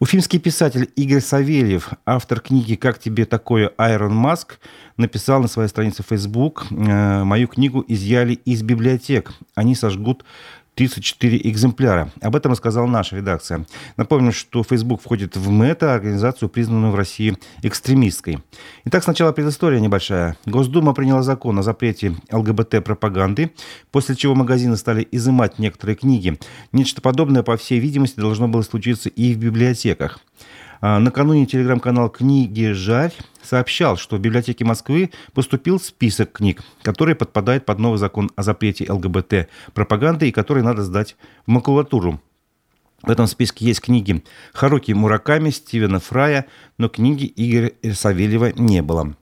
Уфимский 0.00 0.38
писатель 0.38 0.90
Игорь 0.96 1.20
Савельев, 1.20 1.90
автор 2.06 2.40
книги 2.40 2.74
«Как 2.74 2.98
тебе 2.98 3.26
такое, 3.26 3.70
Айрон 3.76 4.14
Маск», 4.14 4.58
написал 4.96 5.42
на 5.42 5.48
своей 5.48 5.68
странице 5.68 6.02
Facebook 6.02 6.66
э, 6.70 7.22
«Мою 7.24 7.48
книгу 7.48 7.84
изъяли 7.86 8.32
из 8.32 8.62
библиотек. 8.62 9.32
Они 9.54 9.74
сожгут 9.74 10.24
34 10.80 11.42
экземпляра. 11.44 12.10
Об 12.22 12.34
этом 12.34 12.52
рассказала 12.52 12.86
наша 12.86 13.16
редакция. 13.16 13.66
Напомню, 13.98 14.32
что 14.32 14.62
Facebook 14.62 15.02
входит 15.02 15.36
в 15.36 15.50
МЭТА, 15.50 15.94
организацию, 15.94 16.48
признанную 16.48 16.90
в 16.90 16.94
России 16.94 17.36
экстремистской. 17.62 18.38
Итак, 18.86 19.04
сначала 19.04 19.32
предыстория 19.32 19.78
небольшая. 19.78 20.38
Госдума 20.46 20.94
приняла 20.94 21.22
закон 21.22 21.58
о 21.58 21.62
запрете 21.62 22.14
ЛГБТ-пропаганды, 22.32 23.52
после 23.90 24.16
чего 24.16 24.34
магазины 24.34 24.74
стали 24.78 25.06
изымать 25.12 25.58
некоторые 25.58 25.96
книги. 25.96 26.38
Нечто 26.72 27.02
подобное, 27.02 27.42
по 27.42 27.58
всей 27.58 27.78
видимости, 27.78 28.18
должно 28.18 28.48
было 28.48 28.62
случиться 28.62 29.10
и 29.10 29.34
в 29.34 29.36
библиотеках. 29.36 30.20
А, 30.82 30.98
накануне 30.98 31.44
телеграм-канал 31.44 32.08
«Книги 32.08 32.72
Жарь» 32.72 33.12
сообщал, 33.42 33.98
что 33.98 34.16
в 34.16 34.20
библиотеке 34.20 34.64
Москвы 34.64 35.10
поступил 35.34 35.78
список 35.78 36.32
книг, 36.32 36.62
которые 36.82 37.14
подпадают 37.14 37.66
под 37.66 37.78
новый 37.78 37.98
закон 37.98 38.30
о 38.34 38.42
запрете 38.42 38.90
ЛГБТ 38.90 39.48
пропаганды 39.74 40.28
и 40.28 40.32
которые 40.32 40.64
надо 40.64 40.82
сдать 40.82 41.16
в 41.46 41.50
макулатуру. 41.50 42.20
В 43.02 43.10
этом 43.10 43.26
списке 43.26 43.66
есть 43.66 43.80
книги 43.80 44.24
Харуки 44.52 44.92
Мураками, 44.92 45.50
Стивена 45.50 46.00
Фрая, 46.00 46.46
но 46.78 46.88
книги 46.88 47.30
Игоря 47.36 47.72
Савельева 47.94 48.52
не 48.56 48.80
было. 48.82 49.14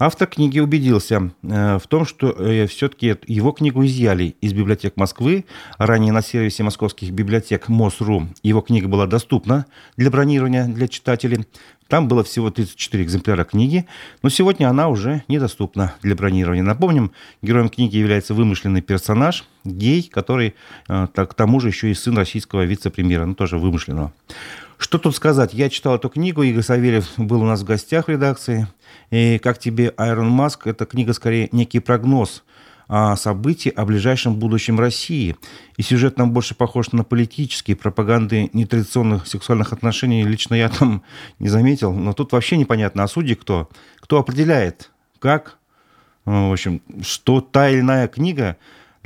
Автор 0.00 0.28
книги 0.28 0.60
убедился 0.60 1.32
э, 1.42 1.78
в 1.78 1.86
том, 1.88 2.06
что 2.06 2.30
э, 2.30 2.68
все-таки 2.68 3.16
его 3.26 3.50
книгу 3.50 3.84
изъяли 3.84 4.36
из 4.40 4.52
библиотек 4.52 4.96
Москвы. 4.96 5.44
Ранее 5.76 6.12
на 6.12 6.22
сервисе 6.22 6.62
московских 6.62 7.10
библиотек 7.10 7.68
МОСРУ 7.68 8.28
его 8.44 8.60
книга 8.60 8.86
была 8.86 9.08
доступна 9.08 9.66
для 9.96 10.10
бронирования 10.10 10.66
для 10.66 10.86
читателей. 10.86 11.46
Там 11.88 12.06
было 12.06 12.22
всего 12.22 12.50
34 12.50 13.02
экземпляра 13.02 13.42
книги, 13.42 13.86
но 14.22 14.28
сегодня 14.28 14.68
она 14.68 14.88
уже 14.88 15.24
недоступна 15.26 15.94
для 16.02 16.14
бронирования. 16.14 16.62
Напомним, 16.62 17.10
героем 17.42 17.68
книги 17.68 17.96
является 17.96 18.34
вымышленный 18.34 18.82
персонаж, 18.82 19.46
гей, 19.64 20.08
который 20.08 20.54
э, 20.88 21.08
к 21.12 21.34
тому 21.34 21.58
же 21.58 21.68
еще 21.68 21.90
и 21.90 21.94
сын 21.94 22.16
российского 22.16 22.62
вице-премьера, 22.62 23.24
ну 23.24 23.34
тоже 23.34 23.58
вымышленного. 23.58 24.12
Что 24.78 24.98
тут 24.98 25.16
сказать? 25.16 25.52
Я 25.52 25.68
читал 25.70 25.96
эту 25.96 26.08
книгу, 26.08 26.42
Игорь 26.42 26.62
Савельев 26.62 27.06
был 27.16 27.42
у 27.42 27.46
нас 27.46 27.60
в 27.60 27.64
гостях 27.64 28.06
в 28.06 28.08
редакции. 28.08 28.68
И 29.10 29.38
«Как 29.42 29.58
тебе, 29.58 29.92
Айрон 29.96 30.28
Маск»— 30.30 30.66
это 30.68 30.86
книга 30.86 31.12
скорее 31.12 31.48
некий 31.50 31.80
прогноз 31.80 32.44
о 32.86 33.16
событии 33.16 33.70
о 33.70 33.84
ближайшем 33.84 34.36
будущем 34.36 34.78
России. 34.78 35.36
И 35.76 35.82
сюжет 35.82 36.16
нам 36.16 36.32
больше 36.32 36.54
похож 36.54 36.92
на 36.92 37.04
политические 37.04 37.76
пропаганды 37.76 38.50
нетрадиционных 38.52 39.26
сексуальных 39.26 39.72
отношений. 39.72 40.22
Лично 40.22 40.54
я 40.54 40.68
там 40.68 41.02
не 41.40 41.48
заметил. 41.48 41.92
Но 41.92 42.12
тут 42.12 42.32
вообще 42.32 42.56
непонятно, 42.56 43.02
а 43.02 43.08
судьи 43.08 43.34
кто? 43.34 43.68
Кто 44.00 44.18
определяет, 44.18 44.90
как, 45.18 45.58
в 46.24 46.52
общем, 46.52 46.80
что 47.02 47.40
та 47.40 47.68
или 47.68 47.80
иная 47.80 48.06
книга 48.06 48.56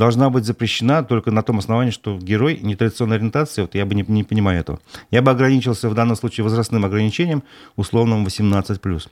должна 0.02 0.30
быть 0.30 0.44
запрещена 0.44 1.04
только 1.04 1.30
на 1.30 1.42
том 1.42 1.60
основании, 1.60 1.92
что 1.92 2.18
герой 2.18 2.58
нетрадиционной 2.60 3.18
ориентации, 3.18 3.62
вот 3.62 3.76
я 3.76 3.86
бы 3.86 3.94
не, 3.94 4.04
не 4.08 4.24
понимаю 4.24 4.58
этого. 4.58 4.80
Я 5.12 5.22
бы 5.22 5.30
ограничился 5.30 5.88
в 5.88 5.94
данном 5.94 6.16
случае 6.16 6.42
возрастным 6.42 6.84
ограничением, 6.84 7.44
условным 7.76 8.26
18+. 8.26 9.08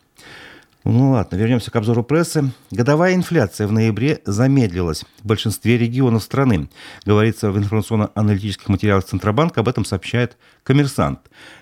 Ну 0.82 1.10
ладно, 1.12 1.36
вернемся 1.36 1.70
к 1.70 1.76
обзору 1.76 2.02
прессы. 2.02 2.50
Годовая 2.72 3.14
инфляция 3.14 3.68
в 3.68 3.72
ноябре 3.72 4.20
замедлилась 4.24 5.04
в 5.22 5.26
большинстве 5.26 5.78
регионов 5.78 6.24
страны. 6.24 6.68
Говорится 7.04 7.52
в 7.52 7.58
информационно-аналитических 7.58 8.68
материалах 8.68 9.04
Центробанка, 9.04 9.60
об 9.60 9.68
этом 9.68 9.84
сообщает 9.84 10.38
коммерсант. 10.64 11.20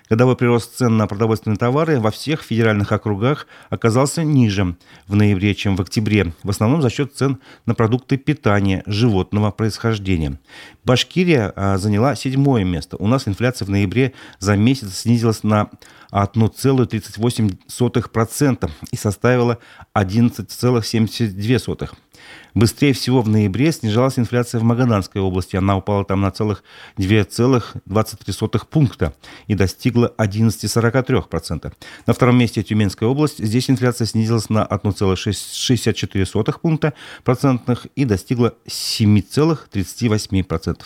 Годовой 0.09 0.35
прирост 0.35 0.75
цен 0.75 0.97
на 0.97 1.05
продовольственные 1.05 1.57
товары 1.57 1.99
во 1.99 2.09
всех 2.09 2.41
федеральных 2.41 2.91
округах 2.91 3.45
оказался 3.69 4.23
ниже 4.23 4.75
в 5.07 5.15
ноябре, 5.15 5.53
чем 5.53 5.75
в 5.75 5.81
октябре, 5.81 6.33
в 6.41 6.49
основном 6.49 6.81
за 6.81 6.89
счет 6.89 7.13
цен 7.13 7.37
на 7.67 7.75
продукты 7.75 8.17
питания 8.17 8.81
животного 8.87 9.51
происхождения. 9.51 10.39
Башкирия 10.83 11.53
а, 11.55 11.77
заняла 11.77 12.15
седьмое 12.15 12.63
место. 12.63 12.97
У 12.97 13.05
нас 13.05 13.27
инфляция 13.27 13.67
в 13.67 13.69
ноябре 13.69 14.13
за 14.39 14.57
месяц 14.57 15.01
снизилась 15.01 15.43
на 15.43 15.69
1,38% 16.11 18.71
и 18.91 18.95
составила 18.95 19.59
11,72%. 19.93 21.89
Быстрее 22.53 22.93
всего 22.93 23.21
в 23.21 23.29
ноябре 23.29 23.71
снижалась 23.71 24.17
инфляция 24.17 24.59
в 24.59 24.63
Магаданской 24.63 25.21
области. 25.21 25.55
Она 25.55 25.77
упала 25.77 26.03
там 26.03 26.19
на 26.21 26.31
целых 26.31 26.63
2,23 26.97 28.61
пункта 28.69 29.13
и 29.47 29.55
достигла 29.55 30.13
11,43%. 30.17 31.71
На 32.05 32.13
втором 32.13 32.37
месте 32.37 32.63
Тюменская 32.63 33.09
область. 33.09 33.43
Здесь 33.43 33.69
инфляция 33.69 34.07
снизилась 34.07 34.49
на 34.49 34.65
1,64 34.65 36.59
пункта 36.59 36.93
процентных 37.23 37.87
и 37.95 38.05
достигла 38.05 38.55
7,38%. 38.67 40.81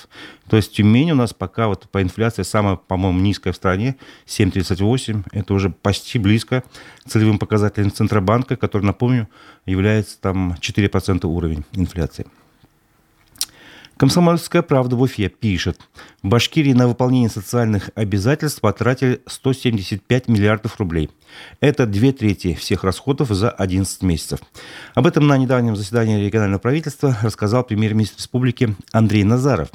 То 0.50 0.58
есть 0.58 0.74
Тюмень 0.74 1.12
у 1.12 1.15
нас 1.15 1.34
пока 1.34 1.67
вот 1.67 1.88
по 1.89 2.01
инфляции 2.01 2.43
самая, 2.43 2.75
по-моему, 2.75 3.20
низкая 3.20 3.53
в 3.53 3.55
стране, 3.55 3.96
7,38. 4.27 5.24
Это 5.32 5.53
уже 5.53 5.70
почти 5.70 6.20
близко 6.20 6.63
к 7.05 7.10
целевым 7.10 7.39
показателям 7.39 7.91
Центробанка, 7.91 8.58
который, 8.58 8.84
напомню, 8.84 9.29
является 9.65 10.20
там 10.20 10.58
4% 10.60 11.25
уровень 11.25 11.62
инфляции. 11.74 12.25
Комсомольская 13.98 14.63
правда 14.63 14.96
в 14.96 15.01
Уфе 15.01 15.29
пишет. 15.29 15.79
В 16.24 16.27
Башкирии 16.27 16.74
на 16.74 16.88
выполнение 16.88 17.29
социальных 17.29 17.91
обязательств 17.96 18.60
потратили 18.60 19.22
175 19.27 20.27
миллиардов 20.27 20.79
рублей. 20.79 21.10
Это 21.60 21.86
две 21.86 22.12
трети 22.12 22.54
всех 22.54 22.84
расходов 22.84 23.30
за 23.30 23.50
11 23.50 24.02
месяцев. 24.04 24.40
Об 24.96 25.08
этом 25.08 25.28
на 25.28 25.38
недавнем 25.38 25.75
заседании 25.75 26.24
регионального 26.25 26.60
правительства 26.60 27.18
рассказал 27.22 27.63
премьер-министр 27.63 28.18
республики 28.18 28.75
Андрей 28.92 29.24
Назаров. 29.24 29.70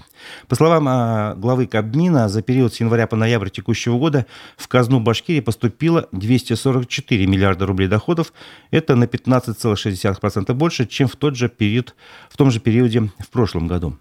По 0.48 0.56
словам 0.56 0.86
а, 0.88 1.34
главы 1.34 1.66
Кабмина, 1.66 2.28
за 2.28 2.42
период 2.42 2.74
с 2.74 2.80
января 2.80 3.06
по 3.06 3.16
ноябрь 3.16 3.50
текущего 3.50 3.98
года 3.98 4.26
в 4.56 4.68
казну 4.68 5.00
Башкирии 5.00 5.40
поступило 5.40 6.08
244 6.12 7.26
миллиарда 7.26 7.66
рублей 7.66 7.88
доходов. 7.88 8.32
Это 8.70 8.94
на 8.94 9.04
15,6% 9.04 10.52
больше, 10.54 10.86
чем 10.86 11.08
в 11.08 11.16
тот 11.16 11.36
же 11.36 11.48
период, 11.48 11.94
в 12.28 12.36
том 12.36 12.50
же 12.50 12.60
периоде 12.60 13.10
в 13.18 13.28
прошлом 13.30 13.66
году. 13.66 13.96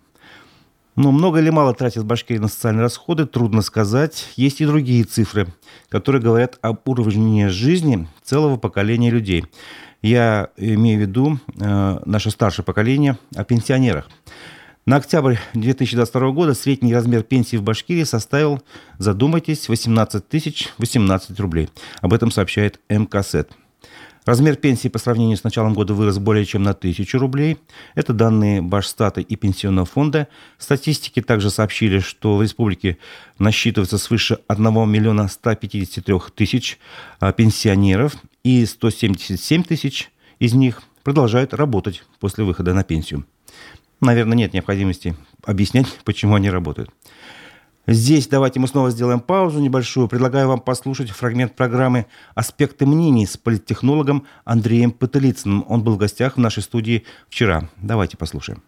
Но 0.97 1.11
много 1.11 1.39
или 1.39 1.51
мало 1.51 1.75
тратит 1.75 2.05
Башкирия 2.05 2.41
на 2.41 2.47
социальные 2.47 2.81
расходы, 2.81 3.27
трудно 3.27 3.61
сказать. 3.61 4.29
Есть 4.35 4.61
и 4.61 4.65
другие 4.65 5.03
цифры, 5.03 5.47
которые 5.89 6.23
говорят 6.23 6.57
об 6.61 6.79
уровне 6.89 7.49
жизни 7.49 8.07
целого 8.23 8.57
поколения 8.57 9.11
людей. 9.11 9.45
Я 10.01 10.49
имею 10.57 10.97
в 10.97 11.01
виду 11.01 11.39
э, 11.59 11.99
наше 12.03 12.31
старшее 12.31 12.65
поколение, 12.65 13.19
о 13.35 13.43
пенсионерах. 13.43 14.09
На 14.87 14.95
октябрь 14.95 15.35
2022 15.53 16.31
года 16.31 16.55
средний 16.55 16.95
размер 16.95 17.21
пенсии 17.21 17.57
в 17.57 17.61
Башкирии 17.61 18.03
составил, 18.03 18.63
задумайтесь, 18.97 19.69
18 19.69 20.27
тысяч 20.27 20.69
18 20.79 21.39
рублей. 21.39 21.69
Об 22.01 22.11
этом 22.11 22.31
сообщает 22.31 22.79
МКСЭТ. 22.89 23.51
Размер 24.27 24.57
пенсии 24.57 24.89
по 24.89 24.99
сравнению 24.99 25.37
с 25.37 25.45
началом 25.45 25.73
года 25.73 25.93
вырос 25.93 26.19
более 26.19 26.43
чем 26.43 26.61
на 26.61 26.71
1000 26.71 27.17
рублей. 27.17 27.59
Это 27.95 28.11
данные 28.11 28.61
Башстата 28.61 29.21
и 29.21 29.35
Пенсионного 29.37 29.85
фонда. 29.87 30.27
Статистики 30.57 31.21
также 31.21 31.49
сообщили, 31.49 31.99
что 31.99 32.35
в 32.35 32.41
республике 32.41 32.97
насчитывается 33.39 33.97
свыше 33.97 34.39
1 34.49 34.65
миллиона 34.89 35.29
153 35.29 36.15
тысяч 36.35 36.77
а, 37.21 37.31
пенсионеров, 37.31 38.17
и 38.43 38.65
177 38.65 39.63
тысяч 39.63 40.11
из 40.39 40.53
них 40.53 40.81
продолжают 41.03 41.53
работать 41.53 42.03
после 42.19 42.43
выхода 42.43 42.73
на 42.73 42.83
пенсию. 42.83 43.25
Наверное, 44.01 44.35
нет 44.35 44.51
необходимости 44.51 45.15
объяснять, 45.45 45.87
почему 46.03 46.35
они 46.35 46.49
работают. 46.49 46.89
Здесь 47.89 48.27
давайте 48.27 48.59
мы 48.59 48.67
снова 48.67 48.91
сделаем 48.91 49.21
паузу 49.21 49.61
небольшую. 49.61 50.09
Предлагаю 50.09 50.49
вам 50.49 50.59
послушать 50.59 51.09
фрагмент 51.09 51.55
программы 51.55 52.05
«Аспекты 52.35 52.85
мнений» 52.85 53.25
с 53.25 53.37
политтехнологом 53.37 54.25
Андреем 54.43 54.91
Пытылицыным. 54.91 55.63
Он 55.69 55.83
был 55.83 55.93
в 55.93 55.97
гостях 55.97 56.35
в 56.35 56.39
нашей 56.39 56.63
студии 56.63 57.05
вчера. 57.29 57.69
Давайте 57.77 58.17
послушаем. 58.17 58.61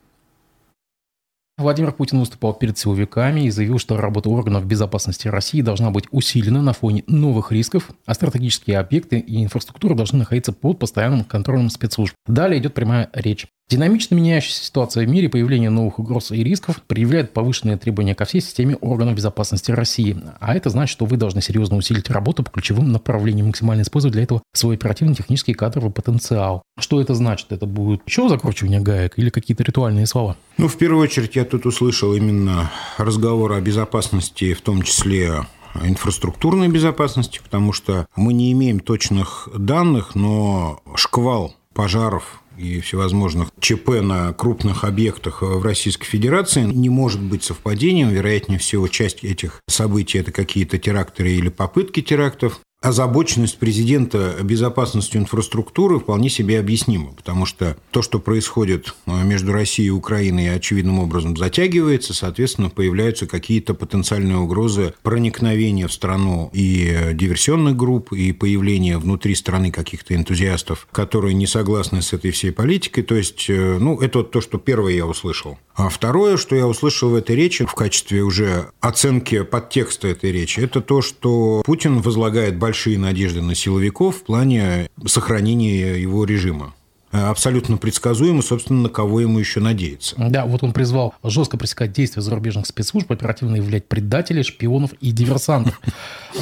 Владимир 1.58 1.92
Путин 1.92 2.22
выступал 2.22 2.54
перед 2.54 2.78
силовиками 2.78 3.42
и 3.42 3.50
заявил, 3.50 3.80
что 3.80 3.98
работа 3.98 4.30
органов 4.30 4.66
безопасности 4.66 5.28
России 5.28 5.62
должна 5.62 5.92
быть 5.92 6.06
усилена 6.12 6.62
на 6.62 6.72
фоне 6.72 7.04
новых 7.06 7.52
рисков, 7.52 7.90
а 8.06 8.14
стратегические 8.14 8.80
объекты 8.80 9.20
и 9.20 9.44
инфраструктура 9.44 9.96
должны 9.96 10.20
находиться 10.20 10.54
под 10.54 10.80
постоянным 10.80 11.26
контролем 11.26 11.70
спецслужб. 11.70 12.16
Далее 12.26 12.62
идет 12.62 12.74
прямая 12.74 13.10
речь. 13.12 13.48
Динамично 13.70 14.16
меняющаяся 14.16 14.64
ситуация 14.64 15.06
в 15.06 15.10
мире, 15.10 15.30
появление 15.30 15.70
новых 15.70 16.00
угроз 16.00 16.32
и 16.32 16.44
рисков 16.44 16.82
предъявляет 16.88 17.34
повышенные 17.34 17.78
требования 17.78 18.16
ко 18.16 18.26
всей 18.26 18.42
системе 18.42 18.76
органов 18.78 19.14
безопасности 19.14 19.72
России. 19.72 20.18
А 20.40 20.56
это 20.56 20.72
значит, 20.72 20.92
что 20.92 21.06
вы 21.06 21.18
должны 21.18 21.40
серьезно 21.44 21.78
усилить 21.78 22.10
работу 22.10 22.42
по 22.42 22.50
ключевым 22.50 22.92
направлениям, 22.92 23.48
максимально 23.48 23.84
используя 23.84 24.12
для 24.12 24.24
этого 24.24 24.42
свой 24.56 24.74
оперативный, 24.74 25.14
технический 25.14 25.52
и 25.52 25.56
кадровый 25.56 25.92
потенциал. 25.92 26.64
Что 26.80 27.00
это 27.00 27.14
значит? 27.14 27.52
Это 27.52 27.68
будет 27.68 28.02
еще 28.08 28.28
закручивание 28.28 28.80
гаек 28.80 29.20
или 29.20 29.30
какие-то 29.30 29.62
ритуальные 29.62 30.08
слова? 30.08 30.36
Ну, 30.58 30.68
в 30.68 30.76
первую 30.76 31.04
очередь, 31.04 31.36
я 31.36 31.46
тут 31.46 31.68
услышал 31.68 32.16
именно 32.16 32.72
разговор 32.98 33.52
о 33.52 33.62
безопасности, 33.62 34.56
в 34.56 34.62
том 34.62 34.82
числе 34.82 35.46
инфраструктурной 35.76 36.70
безопасности, 36.70 37.40
потому 37.44 37.74
что 37.74 38.08
мы 38.16 38.34
не 38.34 38.52
имеем 38.52 38.80
точных 38.80 39.48
данных, 39.56 40.16
но 40.16 40.82
шквал 40.96 41.54
пожаров 41.76 42.39
и 42.60 42.80
всевозможных 42.82 43.50
ЧП 43.60 44.02
на 44.02 44.34
крупных 44.34 44.84
объектах 44.84 45.42
в 45.42 45.64
Российской 45.64 46.06
Федерации 46.06 46.64
не 46.64 46.90
может 46.90 47.22
быть 47.22 47.44
совпадением. 47.44 48.10
Вероятнее 48.10 48.60
всего, 48.60 48.88
часть 48.88 49.24
этих 49.24 49.62
событий– 49.68 50.18
это 50.20 50.32
какие-то 50.32 50.78
теракты 50.78 51.30
или 51.30 51.50
попытки 51.50 52.02
терактов 52.02 52.60
озабоченность 52.82 53.58
президента 53.58 54.38
безопасностью 54.42 55.22
инфраструктуры 55.22 56.00
вполне 56.00 56.30
себе 56.30 56.60
объяснима, 56.60 57.12
потому 57.12 57.46
что 57.46 57.76
то, 57.92 58.02
что 58.02 58.20
происходит 58.20 58.96
э, 59.06 59.24
между 59.24 59.52
Россией 59.52 59.90
и 59.90 59.92
Украиной, 59.92 60.56
очевидным 60.56 61.00
образом 61.00 61.36
затягивается, 61.36 62.14
соответственно, 62.14 62.70
появляются 62.70 63.28
какие-то 63.28 63.74
потенциальные 63.74 64.38
угрозы 64.38 64.94
проникновения 65.04 65.88
в 65.88 65.94
страну 65.94 66.50
и 66.54 67.12
диверсионных 67.14 67.76
групп, 67.76 68.14
и 68.14 68.32
появления 68.32 68.98
внутри 68.98 69.36
страны 69.36 69.72
каких-то 69.72 70.16
энтузиастов, 70.16 70.88
которые 70.92 71.34
не 71.34 71.48
согласны 71.48 72.02
с 72.02 72.14
этой 72.14 72.32
всей 72.32 72.52
политикой. 72.52 73.02
То 73.02 73.16
есть, 73.16 73.50
э, 73.50 73.78
ну, 73.78 74.00
это 74.00 74.20
вот 74.20 74.32
то, 74.32 74.40
что 74.40 74.58
первое 74.58 74.94
я 74.94 75.06
услышал. 75.06 75.58
А 75.80 75.88
второе, 75.88 76.36
что 76.36 76.58
я 76.58 76.68
услышал 76.68 77.10
в 77.10 77.16
этой 77.16 77.38
речи 77.38 77.66
в 77.66 77.74
качестве 77.74 78.22
уже 78.22 78.72
оценки 78.82 79.44
подтекста 79.44 80.10
этой 80.10 80.32
речи, 80.32 80.60
это 80.60 80.82
то, 80.82 81.02
что 81.02 81.62
Путин 81.66 82.02
возлагает 82.02 82.58
большие 82.70 83.00
надежды 83.00 83.42
на 83.42 83.56
силовиков 83.56 84.18
в 84.18 84.24
плане 84.24 84.92
сохранения 85.08 86.00
его 86.00 86.24
режима 86.24 86.76
абсолютно 87.12 87.78
предсказуемо, 87.78 88.42
собственно, 88.42 88.84
на 88.84 88.90
кого 88.90 89.22
ему 89.22 89.40
еще 89.40 89.60
надеяться. 89.60 90.16
Да, 90.18 90.46
вот 90.46 90.64
он 90.64 90.74
призвал 90.74 91.14
жестко 91.24 91.58
пресекать 91.58 91.92
действия 91.92 92.22
зарубежных 92.22 92.68
спецслужб, 92.68 93.12
оперативно 93.12 93.56
являть 93.56 93.88
предателей, 93.88 94.44
шпионов 94.44 94.94
и 95.02 95.12
диверсантов. 95.12 95.80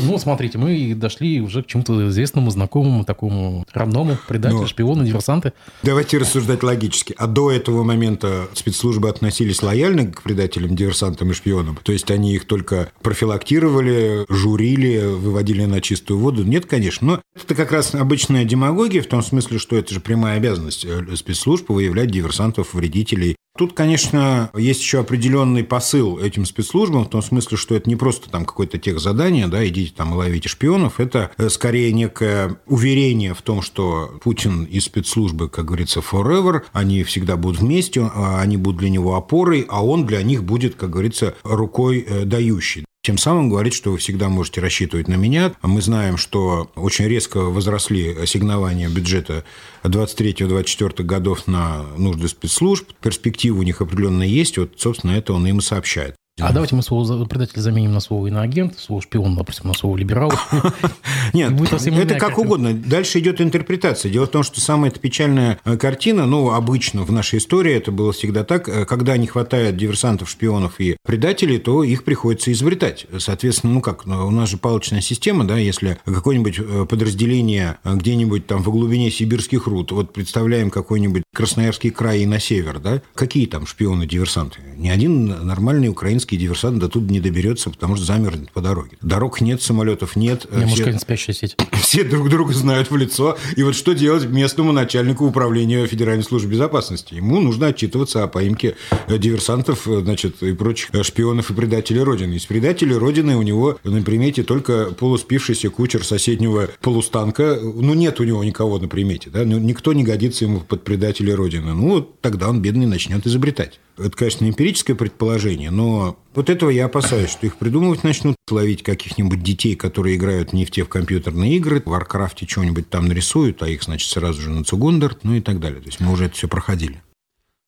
Ну, 0.01 0.17
смотрите, 0.17 0.57
мы 0.57 0.93
дошли 0.95 1.41
уже 1.41 1.63
к 1.63 1.67
чему-то 1.67 2.09
известному, 2.09 2.51
знакомому, 2.51 3.05
такому 3.05 3.65
родному, 3.73 4.17
предатели, 4.27 4.59
Но... 4.59 4.67
шпионы, 4.67 5.05
диверсанты. 5.05 5.53
Давайте 5.83 6.17
рассуждать 6.17 6.63
логически. 6.63 7.15
А 7.17 7.27
до 7.27 7.51
этого 7.51 7.83
момента 7.83 8.47
спецслужбы 8.53 9.09
относились 9.09 9.63
лояльно 9.63 10.07
к 10.07 10.23
предателям, 10.23 10.75
диверсантам 10.75 11.31
и 11.31 11.33
шпионам? 11.33 11.79
То 11.83 11.93
есть 11.93 12.11
они 12.11 12.35
их 12.35 12.45
только 12.45 12.89
профилактировали, 13.01 14.25
журили, 14.27 15.05
выводили 15.05 15.65
на 15.65 15.81
чистую 15.81 16.19
воду? 16.19 16.43
Нет, 16.43 16.65
конечно. 16.65 17.07
Но 17.07 17.21
это 17.35 17.55
как 17.55 17.71
раз 17.71 17.95
обычная 17.95 18.43
демагогия 18.43 19.01
в 19.01 19.07
том 19.07 19.23
смысле, 19.23 19.57
что 19.59 19.77
это 19.77 19.93
же 19.93 19.99
прямая 19.99 20.37
обязанность 20.37 20.56
обязанность 20.57 20.85
э, 20.85 21.15
спецслужб 21.15 21.69
выявлять 21.69 22.11
диверсантов, 22.11 22.73
вредителей. 22.73 23.35
Тут, 23.57 23.73
конечно, 23.73 24.51
есть 24.55 24.81
еще 24.81 24.99
определенный 24.99 25.63
посыл 25.63 26.19
этим 26.19 26.45
спецслужбам, 26.45 27.05
в 27.05 27.09
том 27.09 27.23
смысле, 27.23 27.57
что 27.57 27.75
это 27.75 27.89
не 27.89 27.95
просто 27.95 28.29
там 28.29 28.45
какое-то 28.45 28.77
тех 28.77 28.99
задание, 28.99 29.47
да, 29.47 29.67
идите 29.67 29.93
там 29.95 30.13
и 30.13 30.17
ловите 30.17 30.47
шпионов, 30.47 30.99
это 30.99 31.31
э, 31.37 31.49
скорее 31.49 31.91
некое 31.91 32.59
уверение 32.67 33.33
в 33.33 33.41
том, 33.41 33.61
что 33.61 34.19
Путин 34.23 34.65
и 34.65 34.79
спецслужбы, 34.79 35.49
как 35.49 35.65
говорится, 35.65 36.01
forever, 36.01 36.61
они 36.71 37.03
всегда 37.03 37.35
будут 37.35 37.61
вместе, 37.61 38.01
а 38.01 38.39
они 38.41 38.57
будут 38.57 38.79
для 38.79 38.89
него 38.89 39.15
опорой, 39.15 39.65
а 39.69 39.83
он 39.83 40.05
для 40.05 40.21
них 40.21 40.43
будет, 40.43 40.75
как 40.75 40.91
говорится, 40.91 41.35
рукой 41.43 42.05
э, 42.07 42.25
дающий. 42.25 42.85
Тем 43.07 43.17
самым 43.17 43.47
говорит, 43.47 43.73
что 43.73 43.91
вы 43.91 43.99
всегда 43.99 44.27
можете 44.27 44.59
рассчитывать 44.59 45.07
на 45.07 45.13
меня. 45.13 45.53
Мы 45.61 45.81
знаем, 45.81 46.17
что 46.17 46.69
очень 46.75 47.05
резко 47.05 47.37
возросли 47.37 48.13
ассигнования 48.13 48.89
бюджета 48.89 49.45
23-24 49.83 51.03
годов 51.03 51.47
на 51.47 51.83
нужды 51.95 52.27
спецслужб. 52.27 52.91
Перспективы 53.01 53.59
у 53.59 53.63
них 53.63 53.79
определенно 53.79 54.23
есть. 54.23 54.57
Вот, 54.57 54.73
собственно, 54.75 55.11
это 55.11 55.31
он 55.31 55.47
им 55.47 55.59
и 55.59 55.61
сообщает. 55.61 56.17
А 56.39 56.53
давайте 56.53 56.75
мы 56.75 56.83
слово 56.83 57.25
предатель 57.25 57.59
заменим 57.59 57.93
на 57.93 57.99
слово 57.99 58.27
иноагент, 58.27 58.77
слово 58.77 59.01
шпион, 59.01 59.35
допустим, 59.35 59.67
на 59.69 59.73
слово 59.73 59.97
либерал. 59.97 60.31
Нет, 61.33 61.51
это 61.59 62.15
как 62.19 62.37
угодно. 62.37 62.73
Дальше 62.73 63.17
идет 63.17 63.41
интерпретация. 63.41 64.11
Дело 64.11 64.27
в 64.27 64.29
том, 64.29 64.43
что 64.43 64.61
самая 64.61 64.91
печальная 64.91 65.59
э, 65.65 65.77
картина, 65.77 66.27
ну, 66.27 66.51
обычно 66.51 67.01
в 67.03 67.11
нашей 67.11 67.39
истории 67.39 67.73
это 67.73 67.91
было 67.91 68.13
всегда 68.13 68.43
так, 68.43 68.69
э, 68.69 68.85
когда 68.85 69.17
не 69.17 69.25
хватает 69.25 69.77
диверсантов, 69.77 70.29
шпионов 70.29 70.79
и 70.79 70.97
предателей, 71.03 71.57
то 71.57 71.83
их 71.83 72.03
приходится 72.03 72.51
изобретать. 72.51 73.07
Соответственно, 73.17 73.73
ну 73.73 73.81
как, 73.81 74.05
у 74.05 74.31
нас 74.31 74.49
же 74.49 74.57
палочная 74.57 75.01
система, 75.01 75.43
да, 75.43 75.57
если 75.57 75.97
какое-нибудь 76.05 76.59
э, 76.59 76.85
подразделение 76.87 77.79
где-нибудь 77.83 78.45
там 78.45 78.61
в 78.61 78.69
глубине 78.69 79.09
сибирских 79.09 79.65
руд, 79.65 79.91
вот 79.91 80.13
представляем 80.13 80.69
какой-нибудь 80.69 81.23
Красноярский 81.33 81.89
край 81.89 82.21
и 82.21 82.25
на 82.27 82.39
север, 82.39 82.79
да, 82.79 83.01
какие 83.15 83.47
там 83.47 83.65
шпионы-диверсанты? 83.65 84.59
Ни 84.75 84.89
один 84.89 85.25
нормальный 85.25 85.87
украинский 85.87 86.26
украинский 86.27 86.37
диверсант 86.37 86.79
до 86.79 86.89
туда 86.89 87.11
не 87.11 87.19
доберется, 87.19 87.69
потому 87.69 87.95
что 87.95 88.05
замерзнет 88.05 88.51
по 88.51 88.61
дороге. 88.61 88.97
Дорог 89.01 89.41
нет, 89.41 89.61
самолетов 89.61 90.15
нет. 90.15 90.45
Не, 90.51 90.65
все, 90.65 90.85
может, 90.85 91.01
спящая 91.01 91.35
сеть. 91.35 91.55
Все 91.81 92.03
друг 92.03 92.29
друга 92.29 92.53
знают 92.53 92.91
в 92.91 92.97
лицо. 92.97 93.37
И 93.55 93.63
вот 93.63 93.75
что 93.75 93.93
делать 93.93 94.25
местному 94.25 94.71
начальнику 94.71 95.25
управления 95.25 95.87
Федеральной 95.87 96.23
службы 96.23 96.51
безопасности? 96.51 97.13
Ему 97.15 97.39
нужно 97.39 97.67
отчитываться 97.67 98.23
о 98.23 98.27
поимке 98.27 98.75
э, 99.07 99.17
диверсантов 99.17 99.87
э, 99.87 100.01
значит, 100.01 100.43
и 100.43 100.53
прочих 100.53 100.89
э, 100.93 101.03
шпионов 101.03 101.49
и 101.49 101.53
предателей 101.53 102.03
Родины. 102.03 102.33
Из 102.33 102.45
предателей 102.45 102.95
Родины 102.95 103.37
у 103.37 103.41
него 103.41 103.79
на 103.83 104.01
примете 104.01 104.43
только 104.43 104.91
полуспившийся 104.99 105.69
кучер 105.69 106.03
соседнего 106.03 106.69
полустанка. 106.81 107.59
Ну, 107.61 107.93
нет 107.93 108.19
у 108.19 108.23
него 108.23 108.43
никого 108.43 108.79
на 108.79 108.87
примете. 108.87 109.29
Да? 109.29 109.45
Ну, 109.45 109.59
никто 109.59 109.93
не 109.93 110.03
годится 110.03 110.45
ему 110.45 110.59
под 110.59 110.83
предателей 110.83 111.33
Родины. 111.33 111.73
Ну, 111.73 112.01
тогда 112.01 112.49
он, 112.49 112.61
бедный, 112.61 112.85
начнет 112.85 113.25
изобретать. 113.25 113.79
Это, 113.97 114.11
конечно, 114.11 114.43
не 114.43 114.51
эмпирическое 114.51 114.95
предположение, 114.95 115.71
но 115.71 116.19
вот 116.35 116.49
этого 116.51 116.69
я 116.69 116.85
опасаюсь, 116.85 117.31
что 117.31 117.47
их 117.47 117.57
придумывать 117.57 118.03
начнут, 118.03 118.35
ловить 118.49 118.83
каких-нибудь 118.83 119.41
детей, 119.41 119.75
которые 119.75 120.17
играют 120.17 120.53
не 120.53 120.65
в 120.65 120.71
те 120.71 120.83
в 120.83 120.89
компьютерные 120.89 121.55
игры, 121.55 121.81
в 121.81 121.89
Варкрафте 121.89 122.45
чего-нибудь 122.45 122.89
там 122.89 123.07
нарисуют, 123.07 123.63
а 123.63 123.67
их, 123.67 123.81
значит, 123.81 124.09
сразу 124.11 124.41
же 124.41 124.51
на 124.51 124.63
Цугундер, 124.63 125.17
ну 125.23 125.33
и 125.33 125.41
так 125.41 125.59
далее. 125.59 125.81
То 125.81 125.87
есть 125.87 125.99
мы 125.99 126.11
уже 126.11 126.25
это 126.25 126.35
все 126.35 126.47
проходили. 126.47 127.01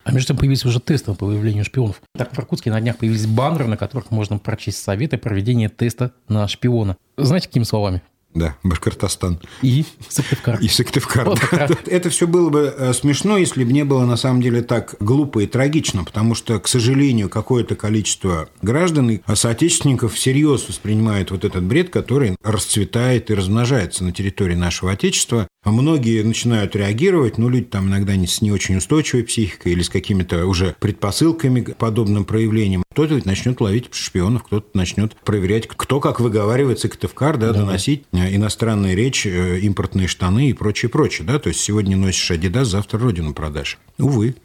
А 0.03 0.11
между 0.11 0.29
тем 0.29 0.37
появились 0.37 0.65
уже 0.65 0.79
тесты 0.79 1.13
по 1.13 1.25
выявлению 1.25 1.65
шпионов. 1.65 2.01
Так, 2.15 2.31
в 2.31 2.39
Иркутске 2.39 2.71
на 2.71 2.79
днях 2.79 2.97
появились 2.97 3.25
баннеры, 3.25 3.67
на 3.67 3.77
которых 3.77 4.11
можно 4.11 4.37
прочесть 4.37 4.81
советы 4.81 5.17
проведения 5.17 5.69
теста 5.69 6.13
на 6.27 6.47
шпиона. 6.47 6.95
Знаете, 7.17 7.47
какими 7.47 7.63
словами? 7.63 8.01
Да, 8.35 8.55
Башкортостан. 8.63 9.39
И 9.63 9.85
Сыктывкар. 10.07 10.59
И 10.61 10.67
Сыктывкар. 10.67 11.35
Да. 11.51 11.67
Это 11.87 12.09
все 12.09 12.27
было 12.27 12.49
бы 12.49 12.73
э, 12.77 12.93
смешно, 12.93 13.37
если 13.37 13.63
бы 13.63 13.73
не 13.73 13.83
было 13.83 14.05
на 14.05 14.17
самом 14.17 14.41
деле 14.41 14.61
так 14.61 14.95
глупо 14.99 15.39
и 15.39 15.47
трагично, 15.47 16.03
потому 16.03 16.35
что, 16.35 16.59
к 16.59 16.67
сожалению, 16.67 17.29
какое-то 17.29 17.75
количество 17.75 18.47
граждан 18.61 19.09
и 19.09 19.21
соотечественников 19.33 20.13
всерьез 20.13 20.67
воспринимают 20.69 21.31
вот 21.31 21.43
этот 21.43 21.63
бред, 21.63 21.89
который 21.89 22.35
расцветает 22.43 23.31
и 23.31 23.33
размножается 23.33 24.03
на 24.03 24.11
территории 24.11 24.55
нашего 24.55 24.91
Отечества. 24.91 25.47
Многие 25.65 26.23
начинают 26.23 26.75
реагировать, 26.75 27.37
но 27.37 27.49
люди 27.49 27.65
там 27.65 27.89
иногда 27.89 28.15
не 28.15 28.27
с 28.27 28.41
не 28.41 28.51
очень 28.51 28.77
устойчивой 28.77 29.23
психикой 29.23 29.73
или 29.73 29.81
с 29.81 29.89
какими-то 29.89 30.45
уже 30.45 30.75
предпосылками 30.79 31.61
к 31.61 31.75
подобным 31.75 32.25
проявлениям. 32.25 32.83
Кто-то 32.91 33.15
ведь 33.15 33.25
начнет 33.25 33.61
ловить 33.61 33.93
шпионов, 33.93 34.43
кто-то 34.43 34.67
начнет 34.73 35.15
проверять, 35.17 35.67
кто 35.67 35.99
как 35.99 36.19
выговаривается 36.19 36.87
Сыктывкар, 36.87 37.37
да, 37.37 37.51
да, 37.51 37.59
доносить 37.59 38.03
Э, 38.11 38.35
иностранная 38.35 38.95
речь, 38.95 39.25
э, 39.25 39.59
импортные 39.59 40.07
штаны 40.07 40.49
и 40.49 40.53
прочее, 40.53 40.89
прочее. 40.89 41.27
Да? 41.27 41.39
То 41.39 41.49
есть 41.49 41.61
сегодня 41.61 41.95
носишь 41.95 42.31
Адидас, 42.31 42.67
завтра 42.67 42.99
родину 42.99 43.33
продашь. 43.33 43.77
Увы. 43.97 44.35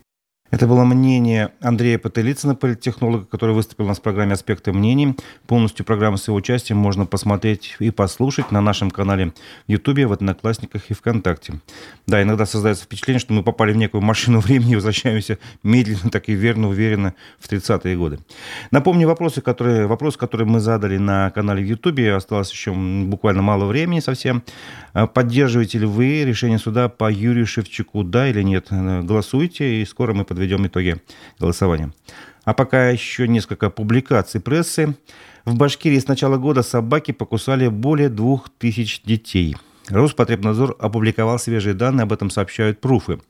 Это 0.50 0.68
было 0.68 0.84
мнение 0.84 1.50
Андрея 1.60 1.98
Потылицына, 1.98 2.54
политтехнолога, 2.54 3.24
который 3.24 3.54
выступил 3.54 3.86
у 3.86 3.88
нас 3.88 3.98
в 3.98 4.02
программе 4.02 4.34
«Аспекты 4.34 4.72
мнений». 4.72 5.16
Полностью 5.48 5.84
программу 5.84 6.16
с 6.16 6.28
его 6.28 6.36
участием 6.36 6.78
можно 6.78 7.06
посмотреть 7.06 7.74
и 7.80 7.90
послушать 7.90 8.52
на 8.52 8.60
нашем 8.60 8.90
канале 8.90 9.32
в 9.66 9.72
Ютубе, 9.72 10.06
в 10.06 10.12
Одноклассниках 10.12 10.90
и 10.90 10.94
ВКонтакте. 10.94 11.54
Да, 12.06 12.22
иногда 12.22 12.46
создается 12.46 12.84
впечатление, 12.84 13.18
что 13.18 13.32
мы 13.32 13.42
попали 13.42 13.72
в 13.72 13.76
некую 13.76 14.02
машину 14.02 14.38
времени 14.44 14.72
и 14.72 14.74
возвращаемся 14.76 15.38
медленно, 15.64 16.10
так 16.10 16.28
и 16.28 16.34
верно, 16.34 16.68
уверенно 16.68 17.14
в 17.40 17.50
30-е 17.50 17.96
годы. 17.96 18.20
Напомню 18.70 19.08
вопросы, 19.08 19.40
которые, 19.40 19.86
вопрос, 19.86 20.16
который 20.16 20.46
мы 20.46 20.60
задали 20.60 20.98
на 20.98 21.30
канале 21.30 21.64
в 21.64 21.66
Ютубе. 21.66 22.14
Осталось 22.14 22.52
еще 22.52 22.72
буквально 22.72 23.42
мало 23.42 23.64
времени 23.64 23.98
совсем. 23.98 24.44
А 24.92 25.08
поддерживаете 25.08 25.78
ли 25.78 25.86
вы 25.86 26.22
решение 26.22 26.58
суда 26.58 26.88
по 26.88 27.10
Юрию 27.10 27.46
Шевчуку, 27.46 28.04
да 28.04 28.28
или 28.28 28.42
нет? 28.42 28.68
Голосуйте, 28.70 29.82
и 29.82 29.84
скоро 29.84 30.14
мы 30.14 30.24
подведем 30.34 30.66
итоги 30.66 30.96
голосования. 31.38 31.92
А 32.44 32.54
пока 32.54 32.90
еще 32.90 33.28
несколько 33.28 33.70
публикаций 33.70 34.40
прессы. 34.40 34.96
В 35.44 35.56
Башкирии 35.56 35.98
с 35.98 36.08
начала 36.08 36.38
года 36.38 36.62
собаки 36.62 37.12
покусали 37.12 37.68
более 37.68 38.08
двух 38.08 38.48
тысяч 38.50 39.02
детей. 39.02 39.56
Роспотребнадзор 39.88 40.76
опубликовал 40.78 41.38
свежие 41.38 41.74
данные, 41.74 42.02
об 42.02 42.12
этом 42.12 42.30
сообщают 42.30 42.80
пруфы. 42.80 43.20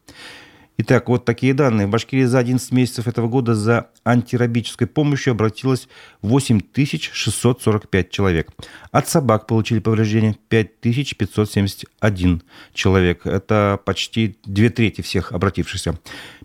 Итак, 0.76 1.08
вот 1.08 1.24
такие 1.24 1.54
данные. 1.54 1.86
В 1.86 1.90
Башкирии 1.90 2.24
за 2.24 2.40
11 2.40 2.72
месяцев 2.72 3.06
этого 3.06 3.28
года 3.28 3.54
за 3.54 3.90
антирабической 4.04 4.88
помощью 4.88 5.30
обратилось 5.30 5.88
8645 6.22 8.10
человек. 8.10 8.48
От 8.90 9.08
собак 9.08 9.46
получили 9.46 9.78
повреждения 9.78 10.34
5571 10.48 12.42
человек. 12.72 13.24
Это 13.24 13.78
почти 13.84 14.36
две 14.44 14.68
трети 14.68 15.00
всех 15.00 15.30
обратившихся. 15.30 15.96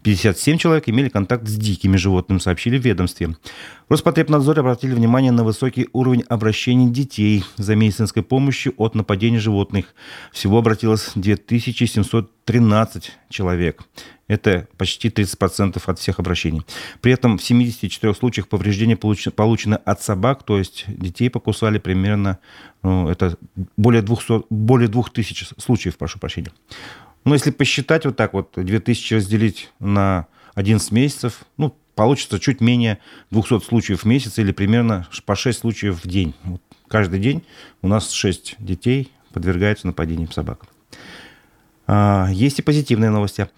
57 0.04 0.58
человек 0.58 0.88
имели 0.88 1.10
контакт 1.10 1.48
с 1.48 1.56
дикими 1.56 1.98
животными, 1.98 2.40
сообщили 2.40 2.78
в 2.78 2.86
ведомстве. 2.86 3.36
Роспотребнадзор 3.90 4.60
обратили 4.60 4.94
внимание 4.94 5.32
на 5.32 5.44
высокий 5.44 5.90
уровень 5.94 6.24
обращений 6.30 6.90
детей 6.90 7.44
за 7.58 7.76
медицинской 7.76 8.24
помощью 8.24 8.74
от 8.78 8.96
нападений 8.96 9.40
животных. 9.40 9.94
Всего 10.32 10.60
обратилось 10.60 11.12
2713 11.16 13.12
человек. 13.30 13.84
Это 14.28 14.68
почти 14.78 15.10
30% 15.10 15.82
от 15.84 16.00
всех 16.00 16.20
обращений. 16.20 16.62
При 17.02 17.12
этом 17.12 17.40
в 17.40 17.44
74 17.44 18.14
случаях 18.14 18.48
повреждения 18.48 18.96
получены 18.96 19.74
от 19.74 20.04
собак, 20.04 20.44
то 20.44 20.60
есть 20.60 20.86
детей 20.88 21.30
покусали 21.32 21.80
примерно, 21.80 22.38
ну, 22.84 23.10
это 23.10 23.38
более 23.76 24.04
200, 24.04 24.44
более 24.52 24.88
2000 24.88 25.48
случаев, 25.58 25.98
прошу 25.98 26.20
прощения. 26.20 26.52
Но 27.26 27.34
если 27.34 27.52
посчитать 27.52 28.06
вот 28.06 28.16
так 28.16 28.34
вот, 28.34 28.54
2000 28.56 29.14
разделить 29.16 29.72
на 29.80 30.28
11 30.56 30.92
месяцев, 30.92 31.46
ну, 31.58 31.76
получится 31.96 32.40
чуть 32.40 32.62
менее 32.62 33.00
200 33.32 33.60
случаев 33.60 34.04
в 34.04 34.06
месяц 34.06 34.40
или 34.40 34.52
примерно 34.52 35.08
по 35.26 35.36
6 35.36 35.60
случаев 35.60 36.04
в 36.04 36.08
день. 36.08 36.34
Вот 36.44 36.62
каждый 36.88 37.20
день 37.20 37.44
у 37.82 37.88
нас 37.88 38.12
6 38.12 38.56
детей 38.60 39.12
подвергаются 39.34 39.88
нападениям 39.88 40.32
собак. 40.32 40.66
А, 41.88 42.30
есть 42.32 42.60
и 42.60 42.62
позитивные 42.62 43.10
новости. 43.10 43.50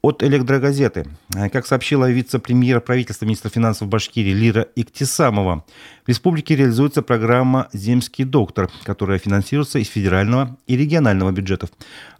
От 0.00 0.22
электрогазеты. 0.22 1.08
Как 1.52 1.66
сообщила 1.66 2.08
вице-премьер 2.08 2.80
правительства 2.80 3.24
министра 3.24 3.50
финансов 3.50 3.88
Башкирии 3.88 4.32
Лира 4.32 4.68
Иктисамова, 4.76 5.64
в 6.04 6.08
республике 6.08 6.54
реализуется 6.54 7.02
программа 7.02 7.68
«Земский 7.72 8.24
доктор», 8.24 8.70
которая 8.84 9.18
финансируется 9.18 9.80
из 9.80 9.88
федерального 9.88 10.56
и 10.68 10.76
регионального 10.76 11.32
бюджетов. 11.32 11.70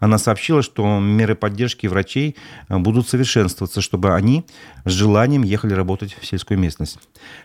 Она 0.01 0.19
сообщила, 0.19 0.61
что 0.63 0.99
меры 0.99 1.37
поддержки 1.37 1.87
врачей 1.87 2.35
будут 2.69 3.09
совершенствоваться, 3.09 3.81
чтобы 3.81 4.13
они 4.13 4.45
с 4.85 4.91
желанием 4.91 5.45
ехали 5.45 5.73
работать 5.73 6.17
в 6.21 6.27
сельскую 6.27 6.59
местность. 6.59 6.99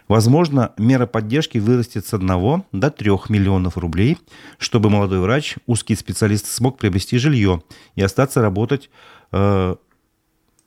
Возможно, 0.07 0.71
мера 0.79 1.05
поддержки 1.05 1.59
вырастет 1.59 2.07
с 2.07 2.13
1 2.15 2.63
до 2.71 2.89
3 2.89 3.11
миллионов 3.29 3.77
рублей, 3.77 4.17
чтобы 4.57 4.89
молодой 4.89 5.19
врач, 5.19 5.57
узкий 5.67 5.95
специалист 5.95 6.47
смог 6.47 6.79
приобрести 6.79 7.19
жилье 7.19 7.61
и 7.93 8.01
остаться 8.01 8.41
работать 8.41 8.89
э, 9.31 9.75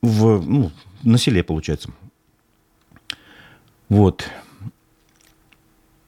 в, 0.03 0.43
ну, 0.45 0.71
на 1.03 1.19
селе, 1.19 1.43
получается. 1.43 1.91
Вот. 3.89 4.29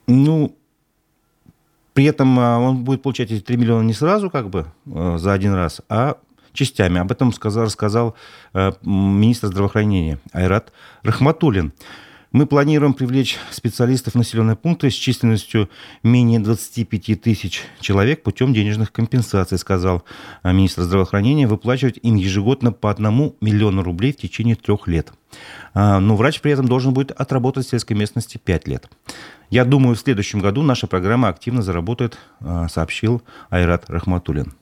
Ну, 0.07 0.57
при 1.92 2.05
этом 2.05 2.38
а, 2.38 2.59
он 2.59 2.85
будет 2.85 3.03
получать 3.03 3.31
эти 3.31 3.42
3 3.42 3.57
миллиона 3.57 3.83
не 3.83 3.92
сразу, 3.92 4.31
как 4.31 4.51
бы, 4.51 4.66
а, 4.87 5.18
за 5.18 5.33
один 5.33 5.55
раз, 5.55 5.81
а 5.88 6.18
частями. 6.53 7.01
Об 7.01 7.12
этом 7.12 7.33
сказал, 7.33 7.64
рассказал 7.64 8.14
а, 8.53 8.74
министр 8.83 9.48
здравоохранения 9.48 10.18
Айрат 10.33 10.72
Рахматулин. 11.03 11.72
Мы 12.30 12.46
планируем 12.46 12.92
привлечь 12.92 13.38
специалистов 13.50 14.14
населенные 14.14 14.54
пункты 14.54 14.90
с 14.90 14.94
численностью 14.94 15.70
менее 16.02 16.40
25 16.40 17.22
тысяч 17.22 17.62
человек 17.80 18.22
путем 18.22 18.52
денежных 18.52 18.92
компенсаций, 18.92 19.56
сказал 19.56 20.04
а, 20.42 20.52
министр 20.52 20.82
здравоохранения, 20.82 21.46
выплачивать 21.46 21.98
им 22.02 22.16
ежегодно 22.16 22.70
по 22.70 22.90
одному 22.90 23.34
миллиону 23.40 23.82
рублей 23.82 24.12
в 24.12 24.18
течение 24.18 24.56
трех 24.56 24.86
лет. 24.88 25.10
А, 25.72 26.00
но 26.00 26.16
врач 26.16 26.42
при 26.42 26.52
этом 26.52 26.68
должен 26.68 26.92
будет 26.92 27.12
отработать 27.12 27.66
в 27.66 27.70
сельской 27.70 27.96
местности 27.96 28.36
5 28.36 28.68
лет. 28.68 28.90
Я 29.48 29.64
думаю, 29.64 29.96
в 29.96 30.00
следующем 30.00 30.40
году 30.40 30.62
наша 30.62 30.86
программа 30.86 31.28
активно 31.28 31.62
заработает, 31.62 32.18
а, 32.40 32.68
сообщил 32.68 33.22
Айрат 33.48 33.88
Рахматулин. 33.88 34.52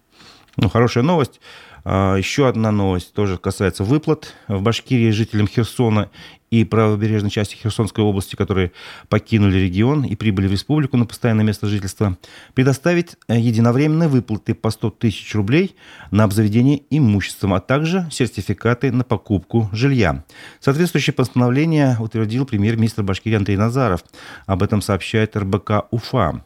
Ну, 0.57 0.69
хорошая 0.69 1.03
новость. 1.03 1.41
А, 1.89 2.17
еще 2.17 2.49
одна 2.49 2.73
новость 2.73 3.13
тоже 3.13 3.39
касается 3.39 3.85
выплат. 3.85 4.35
В 4.49 4.61
Башкирии 4.61 5.11
жителям 5.11 5.47
Херсона 5.47 6.11
и 6.51 6.65
правобережной 6.65 7.31
части 7.31 7.55
Херсонской 7.55 8.03
области, 8.03 8.35
которые 8.35 8.73
покинули 9.09 9.57
регион 9.59 10.05
и 10.05 10.17
прибыли 10.17 10.49
в 10.49 10.53
республику 10.53 10.97
на 10.97 11.07
постоянное 11.07 11.45
место 11.45 11.69
жительства, 11.69 12.19
предоставить 12.55 13.15
э, 13.29 13.39
единовременные 13.39 14.09
выплаты 14.09 14.55
по 14.55 14.71
100 14.71 14.91
тысяч 14.91 15.33
рублей 15.37 15.77
на 16.11 16.25
обзаведение 16.25 16.83
имуществом, 16.91 17.55
а 17.55 17.61
также 17.61 18.09
сертификаты 18.11 18.91
на 18.91 19.05
покупку 19.05 19.71
жилья. 19.73 20.25
Соответствующее 20.59 21.15
постановление 21.15 21.97
утвердил 22.01 22.47
премьер-министр 22.47 23.05
Башкирии 23.05 23.37
Андрей 23.37 23.57
Назаров. 23.57 24.03
Об 24.47 24.65
этом 24.65 24.83
сообщает 24.83 25.37
РБК 25.37 25.87
УФА. 25.93 26.43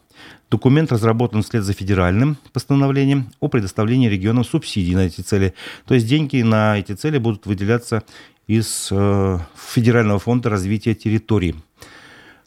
Документ 0.51 0.91
разработан 0.91 1.43
вслед 1.43 1.63
за 1.63 1.71
федеральным 1.71 2.35
постановлением 2.51 3.31
о 3.39 3.47
предоставлении 3.47 4.09
регионам 4.09 4.43
субсидий 4.43 4.93
на 4.95 5.05
эти 5.05 5.21
цели. 5.21 5.53
То 5.85 5.93
есть 5.93 6.05
деньги 6.05 6.41
на 6.41 6.77
эти 6.77 6.91
цели 6.91 7.19
будут 7.19 7.45
выделяться 7.45 8.03
из 8.47 8.89
э, 8.91 9.39
Федерального 9.55 10.19
фонда 10.19 10.49
развития 10.49 10.93
территорий. 10.93 11.55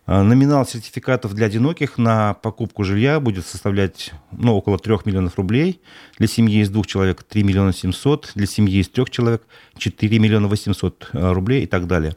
Э, 0.06 0.20
номинал 0.20 0.66
сертификатов 0.66 1.32
для 1.32 1.46
одиноких 1.46 1.96
на 1.96 2.34
покупку 2.34 2.84
жилья 2.84 3.20
будет 3.20 3.46
составлять 3.46 4.12
ну, 4.32 4.54
около 4.54 4.78
3 4.78 4.98
миллионов 5.06 5.38
рублей. 5.38 5.80
Для 6.18 6.28
семьи 6.28 6.60
из 6.60 6.68
двух 6.68 6.86
человек 6.86 7.22
3 7.22 7.42
миллиона 7.42 7.72
700, 7.72 8.32
для 8.34 8.46
семьи 8.46 8.80
из 8.80 8.90
трех 8.90 9.08
человек 9.08 9.46
4 9.78 10.18
миллиона 10.18 10.46
800 10.48 11.08
э, 11.14 11.32
рублей 11.32 11.64
и 11.64 11.66
так 11.66 11.86
далее. 11.86 12.14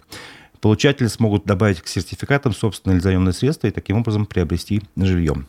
Получатели 0.60 1.08
смогут 1.08 1.46
добавить 1.46 1.80
к 1.80 1.88
сертификатам 1.88 2.54
собственные 2.54 3.00
заемные 3.00 3.32
средства 3.32 3.68
и 3.68 3.72
таким 3.72 4.00
образом 4.00 4.26
приобрести 4.26 4.82
жилье. 4.98 5.46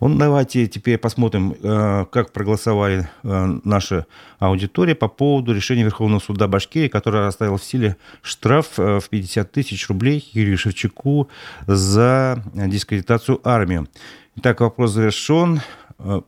Ну, 0.00 0.14
давайте 0.14 0.68
теперь 0.68 0.96
посмотрим, 0.96 1.56
э, 1.60 2.06
как 2.12 2.30
проголосовали 2.32 3.08
э, 3.24 3.58
наша 3.64 4.06
аудитория 4.38 4.94
по 4.94 5.08
поводу 5.08 5.52
решения 5.52 5.82
Верховного 5.82 6.20
суда 6.20 6.46
Башкирии, 6.46 6.86
который 6.86 7.26
оставил 7.26 7.56
в 7.56 7.64
силе 7.64 7.96
штраф 8.22 8.78
э, 8.78 9.00
в 9.00 9.08
50 9.08 9.50
тысяч 9.50 9.88
рублей 9.88 10.28
Юрию 10.34 10.56
Шевчуку 10.56 11.28
за 11.66 12.44
дискредитацию 12.54 13.40
армии. 13.42 13.88
Итак, 14.36 14.60
вопрос 14.60 14.92
завершен. 14.92 15.60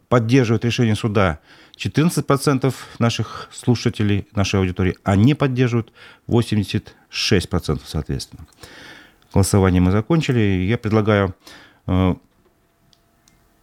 Поддерживает 0.08 0.64
решение 0.64 0.96
суда 0.96 1.38
14% 1.78 2.74
наших 2.98 3.48
слушателей, 3.52 4.26
нашей 4.34 4.58
аудитории, 4.58 4.96
а 5.04 5.14
не 5.14 5.34
поддерживают 5.34 5.92
86%, 6.26 7.80
соответственно. 7.86 8.46
Голосование 9.32 9.80
мы 9.80 9.92
закончили. 9.92 10.66
Я 10.68 10.76
предлагаю 10.76 11.36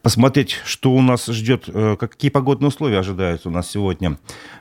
посмотреть, 0.07 0.61
что 0.63 0.93
у 0.93 1.01
нас 1.01 1.25
ждет, 1.25 1.65
э, 1.67 1.97
какие 1.99 2.31
погодные 2.31 2.69
условия 2.69 2.99
ожидаются 2.99 3.49
у 3.49 3.51
нас 3.51 3.69
сегодня 3.69 4.17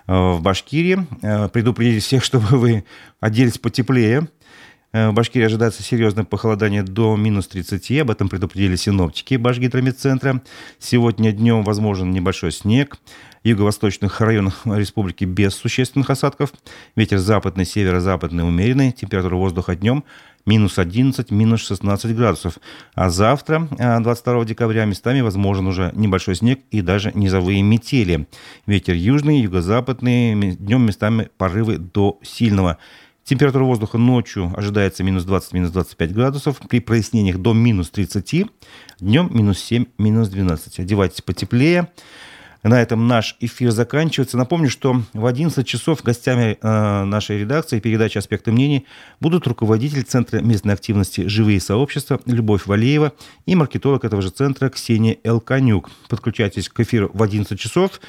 э, 0.09 0.13
в 0.13 0.43
Башкирии. 0.43 1.07
Э, 1.23 1.49
предупредить 1.49 2.03
всех, 2.03 2.25
чтобы 2.29 2.59
вы 2.59 2.85
оделись 3.21 3.57
потеплее. 3.57 4.27
В 4.97 5.13
Башкирии 5.13 5.45
ожидается 5.45 5.83
серьезное 5.83 6.25
похолодание 6.25 6.83
до 6.83 7.17
минус 7.17 7.49
30. 7.49 8.01
Об 8.01 8.11
этом 8.11 8.31
предупредили 8.31 8.77
синоптики 8.77 9.35
Башгидромедцентра. 9.35 10.41
Сегодня 10.79 11.33
днем 11.33 11.65
возможен 11.65 12.11
небольшой 12.13 12.51
снег. 12.51 12.97
В 13.45 13.47
юго-восточных 13.47 14.19
районах 14.23 14.63
республики 14.65 15.25
без 15.25 15.55
существенных 15.55 16.09
осадков. 16.09 16.55
Ветер 16.97 17.19
западный, 17.19 17.67
северо-западный 17.67 18.49
умеренный. 18.49 18.91
Температура 18.91 19.37
воздуха 19.37 19.77
днем 19.77 20.03
минус 20.47 20.79
11, 20.79 21.31
минус 21.31 21.67
16 21.67 22.17
градусов. 22.17 22.59
А 22.95 23.11
завтра, 23.11 23.69
22 23.71 24.43
э, 24.43 24.45
декабря, 24.47 24.87
местами 24.87 25.21
возможен 25.21 25.67
уже 25.67 25.93
небольшой 25.95 26.37
снег 26.37 26.61
и 26.71 26.81
даже 26.81 27.13
низовые 27.13 27.61
метели. 27.63 28.27
Ветер 28.67 28.95
южный, 28.95 29.41
юго-западный, 29.41 30.57
днем 30.57 30.87
местами 30.87 31.29
порывы 31.37 31.77
до 31.77 32.19
сильного. 32.23 32.79
Температура 33.27 33.65
воздуха 33.65 33.99
ночью 33.99 34.53
ожидается 34.57 35.03
минус 35.03 35.25
20, 35.25 35.53
минус 35.53 35.73
25 35.73 36.15
градусов. 36.15 36.61
При 36.69 36.79
прояснениях 36.79 37.39
до 37.39 37.55
минус 37.55 37.91
30. 37.91 38.47
Днем 39.01 39.29
минус 39.33 39.59
7, 39.59 39.87
минус 39.99 40.29
12. 40.29 40.79
Одевайтесь 40.79 41.23
потеплее. 41.23 41.89
На 42.62 42.81
этом 42.81 43.09
наш 43.09 43.37
эфир 43.41 43.73
заканчивается. 43.73 44.37
Напомню, 44.37 44.71
что 44.71 45.03
в 45.12 45.27
11 45.27 45.67
часов 45.67 46.05
гостями 46.05 46.57
э, 46.62 47.05
нашей 47.05 47.41
редакции 47.41 47.81
передачи 47.81 48.17
«Аспекты 48.17 48.53
мнений» 48.53 48.87
будут 49.19 49.49
руководитель 49.49 50.05
Центра 50.05 50.39
местной 50.39 50.75
активности 50.75 51.27
«Живые 51.27 51.61
сообщества» 51.61 52.21
Любовь 52.27 52.67
Валеева 52.67 53.12
и 53.45 53.57
маркетолог 53.57 54.05
этого 54.05 54.23
же 54.23 54.31
центра 54.31 54.69
Ксения 54.69 55.19
Элканюк. 55.25 55.91
Подключайтесь 56.09 56.69
к 56.69 56.79
эфиру 56.79 57.11
в 57.12 57.21
11 57.25 57.59
часов. 57.59 58.01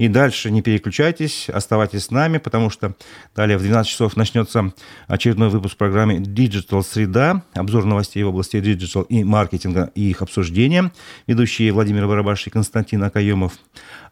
И 0.00 0.08
дальше 0.08 0.50
не 0.50 0.62
переключайтесь, 0.62 1.50
оставайтесь 1.50 2.04
с 2.04 2.10
нами, 2.10 2.38
потому 2.38 2.70
что 2.70 2.94
далее 3.36 3.58
в 3.58 3.60
12 3.60 3.90
часов 3.90 4.16
начнется 4.16 4.72
очередной 5.08 5.50
выпуск 5.50 5.76
программы 5.76 6.16
Digital 6.16 6.82
Среда, 6.82 7.42
обзор 7.52 7.84
новостей 7.84 8.22
в 8.22 8.28
области 8.28 8.56
Digital 8.56 9.04
и 9.10 9.24
маркетинга 9.24 9.90
и 9.94 10.08
их 10.08 10.22
обсуждения. 10.22 10.90
Ведущие 11.26 11.70
Владимир 11.70 12.08
Барабаш 12.08 12.46
и 12.46 12.50
Константин 12.50 13.02
Акаемов. 13.02 13.52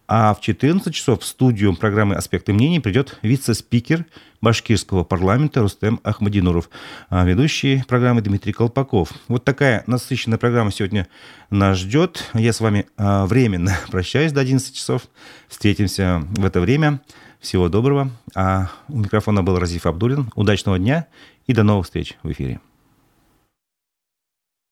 А 0.09 0.33
в 0.33 0.40
14 0.40 0.94
часов 0.94 1.21
в 1.21 1.27
студию 1.27 1.77
программы 1.77 2.14
«Аспекты 2.14 2.55
мнений» 2.55 2.81
придет 2.81 3.18
вице-спикер 3.21 4.07
башкирского 4.40 5.05
парламента 5.05 5.61
Рустем 5.61 6.01
Ахмадинуров, 6.03 6.71
а 7.11 7.27
ведущий 7.27 7.85
программы 7.87 8.23
Дмитрий 8.23 8.55
Колпаков. 8.55 9.12
Вот 9.29 9.44
такая 9.44 9.85
насыщенная 9.87 10.38
программа 10.38 10.73
сегодня 10.73 11.09
нас 11.51 11.77
ждет. 11.77 12.25
Я 12.33 12.55
с 12.55 12.61
вами 12.61 12.87
а, 12.97 13.27
временно 13.27 13.77
прощаюсь 13.90 14.33
до 14.33 14.40
11 14.40 14.75
часов. 14.75 15.03
Встретимся 15.47 16.23
в 16.31 16.44
это 16.44 16.61
время. 16.61 17.01
Всего 17.38 17.68
доброго. 17.68 18.11
А 18.35 18.71
у 18.88 18.99
микрофона 18.99 19.42
был 19.42 19.59
Разиф 19.59 19.85
Абдулин. 19.85 20.31
Удачного 20.35 20.79
дня 20.79 21.07
и 21.47 21.53
до 21.53 21.64
новых 21.64 21.85
встреч 21.85 22.16
в 22.23 22.33
эфире. 22.33 22.61